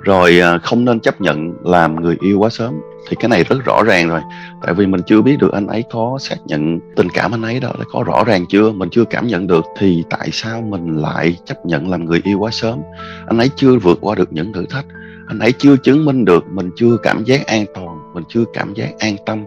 Rồi 0.04 0.40
à, 0.40 0.58
không 0.58 0.84
nên 0.84 1.00
chấp 1.00 1.20
nhận 1.20 1.54
làm 1.64 2.00
người 2.00 2.16
yêu 2.20 2.38
quá 2.38 2.48
sớm. 2.50 2.74
Thì 3.08 3.16
cái 3.20 3.28
này 3.28 3.44
rất 3.44 3.64
rõ 3.64 3.82
ràng 3.82 4.08
rồi. 4.08 4.20
Tại 4.62 4.74
vì 4.74 4.86
mình 4.86 5.00
chưa 5.06 5.22
biết 5.22 5.36
được 5.38 5.52
anh 5.52 5.66
ấy 5.66 5.84
có 5.90 6.18
xác 6.20 6.36
nhận 6.46 6.80
tình 6.96 7.08
cảm 7.14 7.34
anh 7.34 7.42
ấy 7.42 7.60
đó 7.60 7.72
là 7.78 7.84
có 7.92 8.02
rõ 8.06 8.24
ràng 8.24 8.46
chưa. 8.48 8.72
Mình 8.72 8.88
chưa 8.90 9.04
cảm 9.04 9.26
nhận 9.26 9.46
được 9.46 9.64
thì 9.78 10.04
tại 10.10 10.28
sao 10.32 10.62
mình 10.62 10.96
lại 10.96 11.36
chấp 11.44 11.66
nhận 11.66 11.90
làm 11.90 12.04
người 12.04 12.20
yêu 12.24 12.38
quá 12.38 12.50
sớm? 12.50 12.78
Anh 13.26 13.38
ấy 13.38 13.50
chưa 13.56 13.78
vượt 13.78 13.98
qua 14.00 14.14
được 14.14 14.32
những 14.32 14.52
thử 14.52 14.66
thách. 14.70 14.86
Anh 15.26 15.38
ấy 15.38 15.52
chưa 15.52 15.76
chứng 15.76 16.04
minh 16.04 16.24
được 16.24 16.44
mình 16.50 16.70
chưa 16.76 16.96
cảm 17.02 17.24
giác 17.24 17.46
an 17.46 17.64
toàn, 17.74 18.14
mình 18.14 18.24
chưa 18.28 18.44
cảm 18.54 18.74
giác 18.74 18.88
an 18.98 19.16
tâm. 19.26 19.44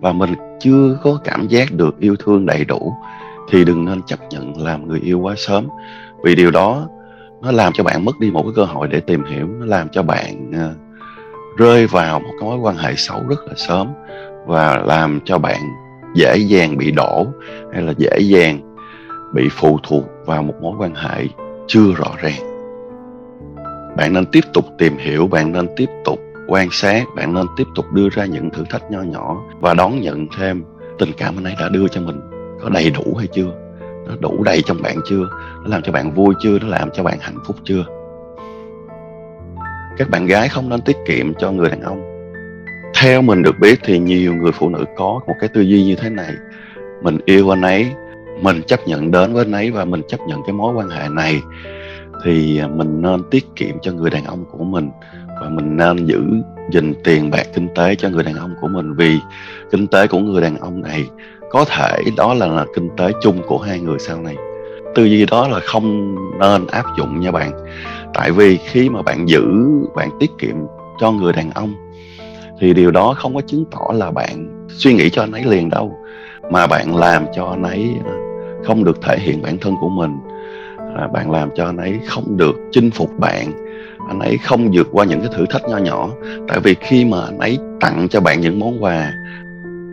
Và 0.00 0.12
mình 0.12 0.34
chưa 0.60 0.98
có 1.02 1.20
cảm 1.24 1.48
giác 1.48 1.72
được 1.72 1.98
yêu 2.00 2.16
thương 2.16 2.46
đầy 2.46 2.64
đủ 2.64 2.94
thì 3.50 3.64
đừng 3.64 3.84
nên 3.84 4.02
chấp 4.02 4.18
nhận 4.30 4.62
làm 4.62 4.88
người 4.88 5.00
yêu 5.00 5.20
quá 5.20 5.34
sớm. 5.36 5.68
Vì 6.22 6.34
điều 6.34 6.50
đó, 6.50 6.88
nó 7.42 7.50
làm 7.50 7.72
cho 7.72 7.84
bạn 7.84 8.04
mất 8.04 8.18
đi 8.18 8.30
một 8.30 8.42
cái 8.42 8.52
cơ 8.56 8.64
hội 8.64 8.88
để 8.88 9.00
tìm 9.00 9.24
hiểu, 9.24 9.46
nó 9.58 9.66
làm 9.66 9.88
cho 9.88 10.02
bạn 10.02 10.50
ờ, 10.54 10.74
rơi 11.56 11.86
vào 11.86 12.20
một 12.20 12.30
cái 12.40 12.48
mối 12.48 12.58
quan 12.58 12.76
hệ 12.76 12.94
xấu 12.96 13.20
rất 13.28 13.38
là 13.46 13.52
sớm 13.56 13.88
và 14.46 14.78
làm 14.78 15.20
cho 15.24 15.38
bạn 15.38 15.60
dễ 16.14 16.36
dàng 16.36 16.76
bị 16.76 16.90
đổ 16.90 17.26
hay 17.72 17.82
là 17.82 17.92
dễ 17.98 18.18
dàng 18.18 18.60
bị 19.34 19.48
phụ 19.50 19.78
thuộc 19.82 20.04
vào 20.26 20.42
một 20.42 20.54
mối 20.60 20.76
quan 20.78 20.94
hệ 20.94 21.26
chưa 21.66 21.92
rõ 21.96 22.06
ràng. 22.22 22.48
Bạn 23.96 24.12
nên 24.12 24.26
tiếp 24.26 24.44
tục 24.54 24.64
tìm 24.78 24.96
hiểu, 24.98 25.26
bạn 25.26 25.52
nên 25.52 25.66
tiếp 25.76 25.88
tục 26.04 26.18
quan 26.48 26.68
sát, 26.70 27.04
bạn 27.16 27.34
nên 27.34 27.46
tiếp 27.56 27.66
tục 27.74 27.92
đưa 27.92 28.08
ra 28.08 28.24
những 28.24 28.50
thử 28.50 28.64
thách 28.70 28.90
nho 28.90 29.02
nhỏ 29.02 29.42
và 29.60 29.74
đón 29.74 30.00
nhận 30.00 30.26
thêm 30.38 30.64
tình 30.98 31.10
cảm 31.16 31.36
anh 31.38 31.44
ấy 31.44 31.54
đã 31.60 31.68
đưa 31.68 31.88
cho 31.88 32.00
mình 32.00 32.27
có 32.62 32.68
đầy 32.68 32.90
đủ 32.90 33.14
hay 33.18 33.26
chưa? 33.26 33.52
Nó 34.06 34.14
đủ 34.20 34.42
đầy 34.42 34.62
trong 34.66 34.82
bạn 34.82 34.96
chưa? 35.08 35.28
Nó 35.62 35.66
làm 35.66 35.82
cho 35.82 35.92
bạn 35.92 36.14
vui 36.14 36.34
chưa? 36.42 36.58
Nó 36.58 36.68
làm 36.68 36.90
cho 36.94 37.02
bạn 37.02 37.18
hạnh 37.20 37.38
phúc 37.46 37.56
chưa? 37.64 37.84
Các 39.96 40.10
bạn 40.10 40.26
gái 40.26 40.48
không 40.48 40.68
nên 40.68 40.80
tiết 40.80 40.96
kiệm 41.06 41.34
cho 41.34 41.50
người 41.50 41.68
đàn 41.68 41.80
ông. 41.80 42.02
Theo 43.00 43.22
mình 43.22 43.42
được 43.42 43.54
biết 43.60 43.78
thì 43.84 43.98
nhiều 43.98 44.34
người 44.34 44.52
phụ 44.52 44.68
nữ 44.68 44.84
có 44.96 45.20
một 45.26 45.34
cái 45.40 45.48
tư 45.48 45.60
duy 45.60 45.84
như 45.84 45.94
thế 45.94 46.10
này. 46.10 46.32
Mình 47.02 47.18
yêu 47.24 47.54
anh 47.54 47.62
ấy, 47.62 47.86
mình 48.42 48.62
chấp 48.66 48.80
nhận 48.86 49.10
đến 49.10 49.32
với 49.32 49.44
anh 49.44 49.52
ấy 49.52 49.70
và 49.70 49.84
mình 49.84 50.02
chấp 50.08 50.20
nhận 50.28 50.40
cái 50.46 50.52
mối 50.52 50.74
quan 50.74 50.88
hệ 50.88 51.08
này, 51.08 51.40
thì 52.24 52.60
mình 52.74 53.02
nên 53.02 53.22
tiết 53.30 53.44
kiệm 53.56 53.78
cho 53.82 53.92
người 53.92 54.10
đàn 54.10 54.24
ông 54.24 54.44
của 54.50 54.64
mình 54.64 54.90
và 55.40 55.48
mình 55.48 55.76
nên 55.76 56.06
giữ 56.06 56.22
dình 56.72 56.94
tiền 57.04 57.30
bạc 57.30 57.46
kinh 57.54 57.68
tế 57.74 57.94
cho 57.94 58.08
người 58.08 58.24
đàn 58.24 58.34
ông 58.34 58.54
của 58.60 58.68
mình 58.68 58.94
vì 58.94 59.18
kinh 59.70 59.86
tế 59.86 60.06
của 60.06 60.18
người 60.18 60.42
đàn 60.42 60.56
ông 60.56 60.82
này 60.82 61.06
có 61.50 61.64
thể 61.64 61.98
đó 62.16 62.34
là, 62.34 62.46
là 62.46 62.64
kinh 62.74 62.88
tế 62.96 63.12
chung 63.22 63.42
của 63.46 63.58
hai 63.58 63.80
người 63.80 63.98
sau 63.98 64.22
này. 64.22 64.36
Tư 64.94 65.04
duy 65.04 65.26
đó 65.26 65.48
là 65.48 65.60
không 65.60 66.14
nên 66.38 66.66
áp 66.66 66.84
dụng 66.98 67.20
nha 67.20 67.30
bạn. 67.30 67.52
Tại 68.14 68.30
vì 68.30 68.56
khi 68.56 68.88
mà 68.88 69.02
bạn 69.02 69.28
giữ 69.28 69.44
bạn 69.94 70.08
tiết 70.20 70.30
kiệm 70.38 70.54
cho 71.00 71.10
người 71.10 71.32
đàn 71.32 71.50
ông 71.50 71.74
thì 72.60 72.74
điều 72.74 72.90
đó 72.90 73.14
không 73.18 73.34
có 73.34 73.40
chứng 73.46 73.64
tỏ 73.70 73.92
là 73.94 74.10
bạn 74.10 74.66
suy 74.68 74.94
nghĩ 74.94 75.10
cho 75.10 75.22
anh 75.22 75.32
ấy 75.32 75.44
liền 75.44 75.70
đâu. 75.70 75.98
Mà 76.50 76.66
bạn 76.66 76.96
làm 76.96 77.26
cho 77.34 77.46
anh 77.46 77.62
ấy 77.62 77.90
à, 78.06 78.12
không 78.64 78.84
được 78.84 79.02
thể 79.02 79.18
hiện 79.18 79.42
bản 79.42 79.58
thân 79.58 79.74
của 79.80 79.88
mình. 79.88 80.16
À, 80.96 81.08
bạn 81.12 81.30
làm 81.30 81.50
cho 81.56 81.64
anh 81.64 81.76
ấy 81.76 82.00
không 82.06 82.36
được 82.36 82.56
chinh 82.72 82.90
phục 82.90 83.10
bạn. 83.18 83.52
Anh 84.08 84.20
ấy 84.20 84.38
không 84.38 84.70
vượt 84.72 84.88
qua 84.92 85.04
những 85.04 85.20
cái 85.20 85.28
thử 85.36 85.46
thách 85.50 85.62
nho 85.68 85.76
nhỏ. 85.76 86.08
Tại 86.48 86.60
vì 86.60 86.74
khi 86.74 87.04
mà 87.04 87.18
anh 87.24 87.38
ấy 87.38 87.58
tặng 87.80 88.06
cho 88.10 88.20
bạn 88.20 88.40
những 88.40 88.58
món 88.58 88.82
quà 88.82 89.12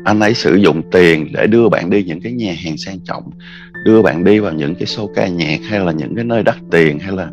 anh 0.05 0.19
ấy 0.19 0.33
sử 0.33 0.55
dụng 0.55 0.81
tiền 0.91 1.27
để 1.33 1.47
đưa 1.47 1.69
bạn 1.69 1.89
đi 1.89 2.03
những 2.03 2.21
cái 2.21 2.31
nhà 2.31 2.55
hàng 2.63 2.77
sang 2.77 2.99
trọng, 2.99 3.23
đưa 3.85 4.01
bạn 4.01 4.23
đi 4.23 4.39
vào 4.39 4.53
những 4.53 4.75
cái 4.75 4.85
show 4.85 5.07
ca 5.13 5.27
nhạc 5.27 5.59
hay 5.63 5.79
là 5.79 5.91
những 5.91 6.15
cái 6.15 6.23
nơi 6.23 6.43
đắt 6.43 6.55
tiền 6.71 6.99
hay 6.99 7.11
là 7.11 7.29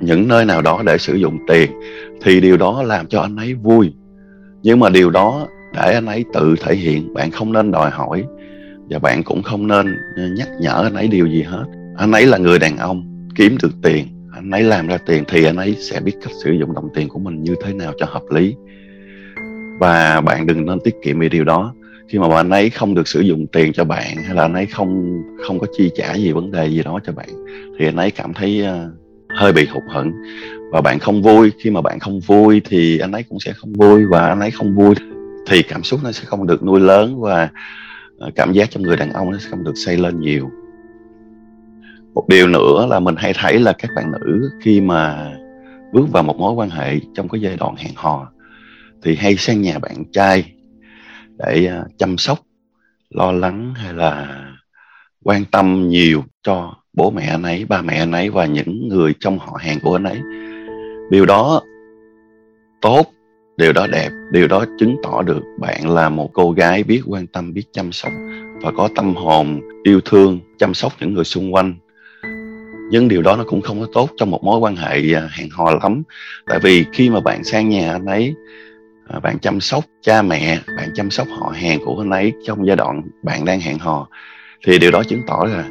những 0.00 0.28
nơi 0.28 0.44
nào 0.44 0.62
đó 0.62 0.82
để 0.86 0.98
sử 0.98 1.14
dụng 1.14 1.38
tiền. 1.48 1.70
Thì 2.22 2.40
điều 2.40 2.56
đó 2.56 2.82
làm 2.82 3.06
cho 3.06 3.20
anh 3.20 3.36
ấy 3.36 3.54
vui. 3.54 3.92
Nhưng 4.62 4.80
mà 4.80 4.88
điều 4.88 5.10
đó 5.10 5.46
để 5.74 5.94
anh 5.94 6.06
ấy 6.06 6.24
tự 6.34 6.54
thể 6.60 6.74
hiện, 6.74 7.14
bạn 7.14 7.30
không 7.30 7.52
nên 7.52 7.70
đòi 7.70 7.90
hỏi 7.90 8.24
và 8.90 8.98
bạn 8.98 9.22
cũng 9.22 9.42
không 9.42 9.66
nên 9.66 9.96
ờ, 10.16 10.22
nhắc 10.36 10.48
nhở 10.60 10.82
anh 10.82 10.94
ấy 10.94 11.08
điều 11.08 11.26
gì 11.26 11.42
hết. 11.42 11.64
Anh 11.96 12.12
ấy 12.12 12.26
là 12.26 12.38
người 12.38 12.58
đàn 12.58 12.76
ông, 12.76 13.28
kiếm 13.34 13.56
được 13.62 13.72
tiền, 13.82 14.06
anh 14.34 14.50
ấy 14.50 14.62
làm 14.62 14.86
ra 14.86 14.98
tiền 15.06 15.24
thì 15.28 15.44
anh 15.44 15.56
ấy 15.56 15.76
sẽ 15.78 16.00
biết 16.00 16.14
cách 16.22 16.32
sử 16.44 16.52
dụng 16.52 16.74
đồng 16.74 16.88
tiền 16.94 17.08
của 17.08 17.18
mình 17.18 17.42
như 17.42 17.54
thế 17.64 17.72
nào 17.72 17.92
cho 17.98 18.06
hợp 18.06 18.22
lý. 18.30 18.54
Và 19.80 20.20
bạn 20.20 20.46
đừng 20.46 20.66
nên 20.66 20.78
tiết 20.84 20.94
kiệm 21.02 21.18
vì 21.18 21.28
điều 21.28 21.44
đó 21.44 21.74
khi 22.10 22.18
mà 22.18 22.36
anh 22.36 22.50
ấy 22.50 22.70
không 22.70 22.94
được 22.94 23.08
sử 23.08 23.20
dụng 23.20 23.46
tiền 23.46 23.72
cho 23.72 23.84
bạn 23.84 24.16
hay 24.26 24.34
là 24.34 24.42
anh 24.42 24.54
ấy 24.54 24.66
không 24.66 25.22
không 25.46 25.58
có 25.58 25.66
chi 25.78 25.90
trả 25.94 26.14
gì 26.14 26.32
vấn 26.32 26.50
đề 26.50 26.66
gì 26.66 26.82
đó 26.82 26.98
cho 27.06 27.12
bạn 27.12 27.28
thì 27.78 27.86
anh 27.86 27.96
ấy 27.96 28.10
cảm 28.10 28.34
thấy 28.34 28.62
uh, 28.62 29.00
hơi 29.36 29.52
bị 29.52 29.66
hụt 29.66 29.82
hẫng. 29.88 30.12
Và 30.72 30.80
bạn 30.80 30.98
không 30.98 31.22
vui 31.22 31.52
khi 31.58 31.70
mà 31.70 31.80
bạn 31.80 31.98
không 31.98 32.20
vui 32.20 32.62
thì 32.64 32.98
anh 32.98 33.12
ấy 33.12 33.22
cũng 33.22 33.40
sẽ 33.40 33.52
không 33.52 33.72
vui 33.72 34.06
và 34.06 34.28
anh 34.28 34.40
ấy 34.40 34.50
không 34.50 34.74
vui 34.74 34.94
thì 35.46 35.62
cảm 35.62 35.82
xúc 35.82 36.00
nó 36.04 36.12
sẽ 36.12 36.24
không 36.24 36.46
được 36.46 36.62
nuôi 36.62 36.80
lớn 36.80 37.20
và 37.20 37.48
ờ, 38.18 38.30
cảm 38.34 38.52
giác 38.52 38.70
trong 38.70 38.82
người 38.82 38.96
đàn 38.96 39.12
ông 39.12 39.30
nó 39.30 39.38
sẽ 39.38 39.50
không 39.50 39.64
được 39.64 39.74
xây 39.74 39.96
lên 39.96 40.20
nhiều. 40.20 40.50
Một 42.14 42.28
điều 42.28 42.48
nữa 42.48 42.86
là 42.90 43.00
mình 43.00 43.14
hay 43.18 43.32
thấy 43.36 43.58
là 43.58 43.72
các 43.72 43.90
bạn 43.96 44.12
nữ 44.12 44.50
khi 44.60 44.80
mà 44.80 45.32
bước 45.92 46.12
vào 46.12 46.22
một 46.22 46.36
mối 46.38 46.52
quan 46.52 46.70
hệ 46.70 47.00
trong 47.14 47.28
cái 47.28 47.40
giai 47.40 47.56
đoạn 47.56 47.74
hẹn 47.76 47.92
hò 47.94 48.32
thì 49.02 49.16
hay 49.16 49.36
sang 49.36 49.62
nhà 49.62 49.78
bạn 49.78 50.04
trai 50.12 50.52
để 51.46 51.66
à, 51.66 51.84
chăm 51.98 52.18
sóc, 52.18 52.38
lo 53.10 53.32
lắng 53.32 53.74
hay 53.76 53.94
là 53.94 54.44
quan 55.24 55.44
tâm 55.44 55.88
nhiều 55.88 56.24
cho 56.42 56.74
bố 56.92 57.10
mẹ 57.10 57.22
anh 57.22 57.42
ấy, 57.42 57.64
ba 57.68 57.82
mẹ 57.82 57.94
anh 57.98 58.12
ấy 58.12 58.30
và 58.30 58.46
những 58.46 58.88
người 58.88 59.14
trong 59.20 59.38
họ 59.38 59.58
hàng 59.60 59.78
của 59.82 59.96
anh 59.96 60.04
ấy. 60.04 60.20
Điều 61.10 61.26
đó 61.26 61.62
tốt, 62.80 63.06
điều 63.56 63.72
đó 63.72 63.86
đẹp, 63.86 64.08
điều 64.32 64.48
đó 64.48 64.64
chứng 64.78 64.96
tỏ 65.02 65.22
được 65.22 65.42
bạn 65.58 65.88
là 65.88 66.08
một 66.08 66.30
cô 66.32 66.52
gái 66.52 66.84
biết 66.84 67.02
quan 67.06 67.26
tâm, 67.26 67.54
biết 67.54 67.64
chăm 67.72 67.92
sóc 67.92 68.12
và 68.62 68.72
có 68.76 68.88
tâm 68.96 69.14
hồn 69.14 69.60
yêu 69.82 70.00
thương 70.04 70.40
chăm 70.58 70.74
sóc 70.74 70.92
những 71.00 71.14
người 71.14 71.24
xung 71.24 71.54
quanh. 71.54 71.74
Nhưng 72.90 73.08
điều 73.08 73.22
đó 73.22 73.36
nó 73.36 73.44
cũng 73.46 73.60
không 73.60 73.80
có 73.80 73.86
tốt 73.92 74.10
trong 74.16 74.30
một 74.30 74.44
mối 74.44 74.58
quan 74.58 74.76
hệ 74.76 75.12
à, 75.14 75.28
hẹn 75.38 75.48
hò 75.50 75.70
lắm. 75.82 76.02
Tại 76.46 76.58
vì 76.62 76.84
khi 76.92 77.10
mà 77.10 77.20
bạn 77.20 77.44
sang 77.44 77.68
nhà 77.68 77.92
anh 77.92 78.06
ấy 78.06 78.34
bạn 79.22 79.38
chăm 79.38 79.60
sóc 79.60 79.84
cha 80.02 80.22
mẹ 80.22 80.58
bạn 80.76 80.88
chăm 80.94 81.10
sóc 81.10 81.26
họ 81.38 81.52
hàng 81.54 81.78
của 81.84 81.96
anh 81.98 82.10
ấy 82.10 82.32
trong 82.44 82.66
giai 82.66 82.76
đoạn 82.76 83.02
bạn 83.22 83.44
đang 83.44 83.60
hẹn 83.60 83.78
hò 83.78 84.08
thì 84.66 84.78
điều 84.78 84.90
đó 84.90 85.02
chứng 85.02 85.20
tỏ 85.26 85.44
là 85.44 85.68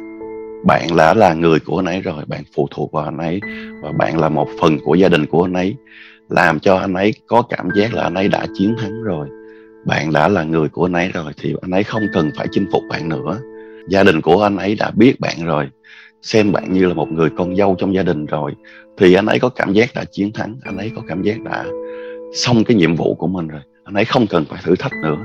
bạn 0.64 0.96
đã 0.96 1.14
là 1.14 1.34
người 1.34 1.58
của 1.60 1.78
anh 1.78 1.86
ấy 1.86 2.00
rồi 2.00 2.24
bạn 2.26 2.42
phụ 2.54 2.68
thuộc 2.70 2.92
vào 2.92 3.04
anh 3.04 3.18
ấy 3.18 3.40
và 3.82 3.92
bạn 3.92 4.18
là 4.18 4.28
một 4.28 4.48
phần 4.60 4.78
của 4.84 4.94
gia 4.94 5.08
đình 5.08 5.26
của 5.26 5.42
anh 5.42 5.52
ấy 5.52 5.74
làm 6.28 6.60
cho 6.60 6.76
anh 6.76 6.94
ấy 6.94 7.12
có 7.26 7.42
cảm 7.42 7.68
giác 7.74 7.94
là 7.94 8.02
anh 8.02 8.14
ấy 8.14 8.28
đã 8.28 8.46
chiến 8.54 8.76
thắng 8.78 9.02
rồi 9.02 9.28
bạn 9.86 10.12
đã 10.12 10.28
là 10.28 10.42
người 10.42 10.68
của 10.68 10.86
anh 10.86 10.92
ấy 10.92 11.10
rồi 11.14 11.32
thì 11.40 11.54
anh 11.62 11.70
ấy 11.70 11.84
không 11.84 12.02
cần 12.12 12.30
phải 12.36 12.46
chinh 12.50 12.66
phục 12.72 12.82
bạn 12.88 13.08
nữa 13.08 13.38
gia 13.88 14.02
đình 14.02 14.20
của 14.20 14.42
anh 14.42 14.56
ấy 14.56 14.74
đã 14.74 14.90
biết 14.90 15.20
bạn 15.20 15.44
rồi 15.44 15.68
xem 16.22 16.52
bạn 16.52 16.72
như 16.72 16.86
là 16.86 16.94
một 16.94 17.12
người 17.12 17.30
con 17.38 17.56
dâu 17.56 17.76
trong 17.78 17.94
gia 17.94 18.02
đình 18.02 18.26
rồi 18.26 18.54
thì 18.98 19.14
anh 19.14 19.26
ấy 19.26 19.38
có 19.38 19.48
cảm 19.48 19.72
giác 19.72 19.90
đã 19.94 20.04
chiến 20.12 20.32
thắng 20.32 20.56
anh 20.64 20.76
ấy 20.76 20.92
có 20.96 21.02
cảm 21.08 21.22
giác 21.22 21.40
đã 21.42 21.64
xong 22.32 22.64
cái 22.64 22.76
nhiệm 22.76 22.96
vụ 22.96 23.14
của 23.14 23.26
mình 23.26 23.48
rồi. 23.48 23.60
Anh 23.84 23.94
ấy 23.94 24.04
không 24.04 24.26
cần 24.26 24.44
phải 24.44 24.60
thử 24.64 24.76
thách 24.76 24.92
nữa. 25.02 25.16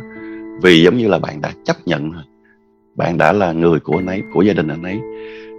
Vì 0.62 0.84
giống 0.84 0.98
như 0.98 1.08
là 1.08 1.20
bạn 1.20 1.42
đã 1.42 1.52
chấp 1.66 1.76
nhận 1.86 2.12
rồi. 2.12 2.24
Bạn 2.96 3.18
đã 3.18 3.32
là 3.34 3.52
người 3.52 3.80
của 3.80 3.98
anh 3.98 4.06
ấy, 4.06 4.22
của 4.34 4.42
gia 4.42 4.54
đình 4.54 4.68
anh 4.68 4.84
ấy. 4.84 5.00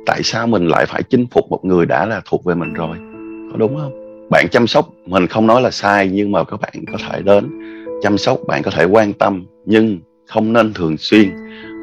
Tại 0.07 0.23
sao 0.23 0.47
mình 0.47 0.69
lại 0.69 0.87
phải 0.87 1.03
chinh 1.03 1.27
phục 1.31 1.51
một 1.51 1.65
người 1.65 1.87
đã 1.87 2.07
là 2.07 2.21
thuộc 2.25 2.45
về 2.45 2.55
mình 2.55 2.73
rồi? 2.73 2.97
Có 3.53 3.59
đúng 3.59 3.77
không? 3.77 3.93
Bạn 4.31 4.47
chăm 4.51 4.67
sóc, 4.67 4.89
mình 5.07 5.27
không 5.27 5.47
nói 5.47 5.63
là 5.63 5.71
sai, 5.71 6.11
nhưng 6.13 6.33
mà 6.33 6.45
các 6.45 6.61
bạn 6.61 6.85
có 6.93 6.99
thể 7.09 7.23
đến. 7.23 7.61
Chăm 8.03 8.19
sóc, 8.19 8.41
bạn 8.47 8.63
có 8.63 8.71
thể 8.71 8.85
quan 8.85 9.13
tâm, 9.13 9.47
nhưng 9.65 9.99
không 10.27 10.53
nên 10.53 10.73
thường 10.73 10.97
xuyên 10.97 11.31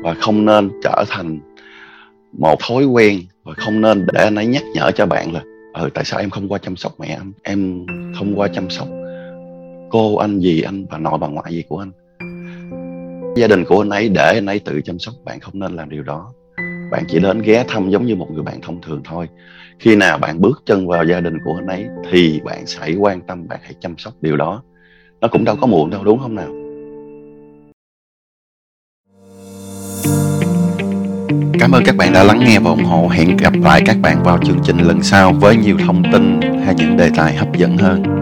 và 0.04 0.14
không 0.14 0.46
nên 0.46 0.70
trở 0.84 1.04
thành 1.10 1.40
một 2.32 2.60
thói 2.68 2.86
quen 2.86 3.20
và 3.44 3.54
không 3.54 3.82
nên 3.82 4.06
để 4.14 4.24
anh 4.24 4.36
ấy 4.36 4.46
nhắc 4.46 4.64
nhở 4.74 4.92
cho 4.92 5.06
bạn 5.06 5.34
là 5.34 5.42
ừ 5.74 5.90
tại 5.94 6.04
sao 6.06 6.20
em 6.20 6.30
không 6.30 6.48
qua 6.50 6.60
chăm 6.60 6.76
sóc 6.76 7.00
mẹ 7.00 7.08
anh? 7.08 7.32
Em 7.44 7.86
không 8.18 8.34
qua 8.36 8.48
chăm 8.48 8.70
sóc 8.70 8.88
cô 9.94 10.16
anh 10.16 10.40
gì 10.40 10.62
anh 10.62 10.86
bà 10.92 10.98
nội 10.98 11.18
bà 11.22 11.28
ngoại 11.28 11.54
gì 11.54 11.64
của 11.70 11.78
anh? 11.78 11.92
Gia 13.36 13.48
đình 13.48 13.64
của 13.66 13.82
anh 13.82 13.90
ấy 13.90 14.10
để 14.10 14.34
anh 14.34 14.46
ấy 14.46 14.60
tự 14.60 14.82
chăm 14.82 15.00
sóc 15.00 15.14
bạn, 15.26 15.40
không 15.40 15.60
nên 15.60 15.76
làm 15.76 15.90
điều 15.90 16.04
đó. 16.04 16.34
Bạn 16.92 17.04
chỉ 17.08 17.20
đến 17.20 17.42
ghé 17.42 17.66
thăm 17.68 17.90
giống 17.90 18.06
như 18.06 18.16
một 18.16 18.28
người 18.32 18.44
bạn 18.44 18.62
thông 18.62 18.82
thường 18.82 19.02
thôi. 19.04 19.28
Khi 19.80 19.96
nào 19.96 20.18
bạn 20.18 20.42
bước 20.42 20.64
chân 20.66 20.88
vào 20.88 21.06
gia 21.06 21.20
đình 21.20 21.38
của 21.46 21.56
anh 21.56 21.68
ấy 21.68 21.86
thì 22.12 22.42
bạn 22.46 22.64
hãy 22.80 22.96
quan 22.96 23.22
tâm, 23.22 23.48
bạn 23.48 23.60
hãy 23.64 23.74
chăm 23.80 23.98
sóc 23.98 24.14
điều 24.22 24.38
đó. 24.38 24.64
Nó 25.22 25.28
cũng 25.28 25.44
đâu 25.44 25.56
có 25.62 25.68
muộn 25.68 25.90
đâu, 25.90 26.04
đúng 26.04 26.20
không 26.20 26.36
nào? 26.36 26.50
Cảm 31.60 31.72
ơn 31.72 31.84
các 31.86 31.96
bạn 31.98 32.14
đã 32.14 32.24
lắng 32.24 32.40
nghe 32.40 32.60
và 32.60 32.70
ủng 32.70 32.84
hộ. 32.84 33.08
Hẹn 33.08 33.38
gặp 33.38 33.54
lại 33.62 33.82
các 33.86 33.98
bạn 34.02 34.24
vào 34.24 34.38
chương 34.44 34.60
trình 34.64 34.78
lần 34.78 35.04
sau 35.04 35.34
với 35.34 35.56
nhiều 35.56 35.78
thông 35.86 36.04
tin 36.12 36.40
hay 36.66 36.76
những 36.78 36.98
đề 36.98 37.10
tài 37.16 37.36
hấp 37.36 37.58
dẫn 37.58 37.78
hơn. 37.78 38.13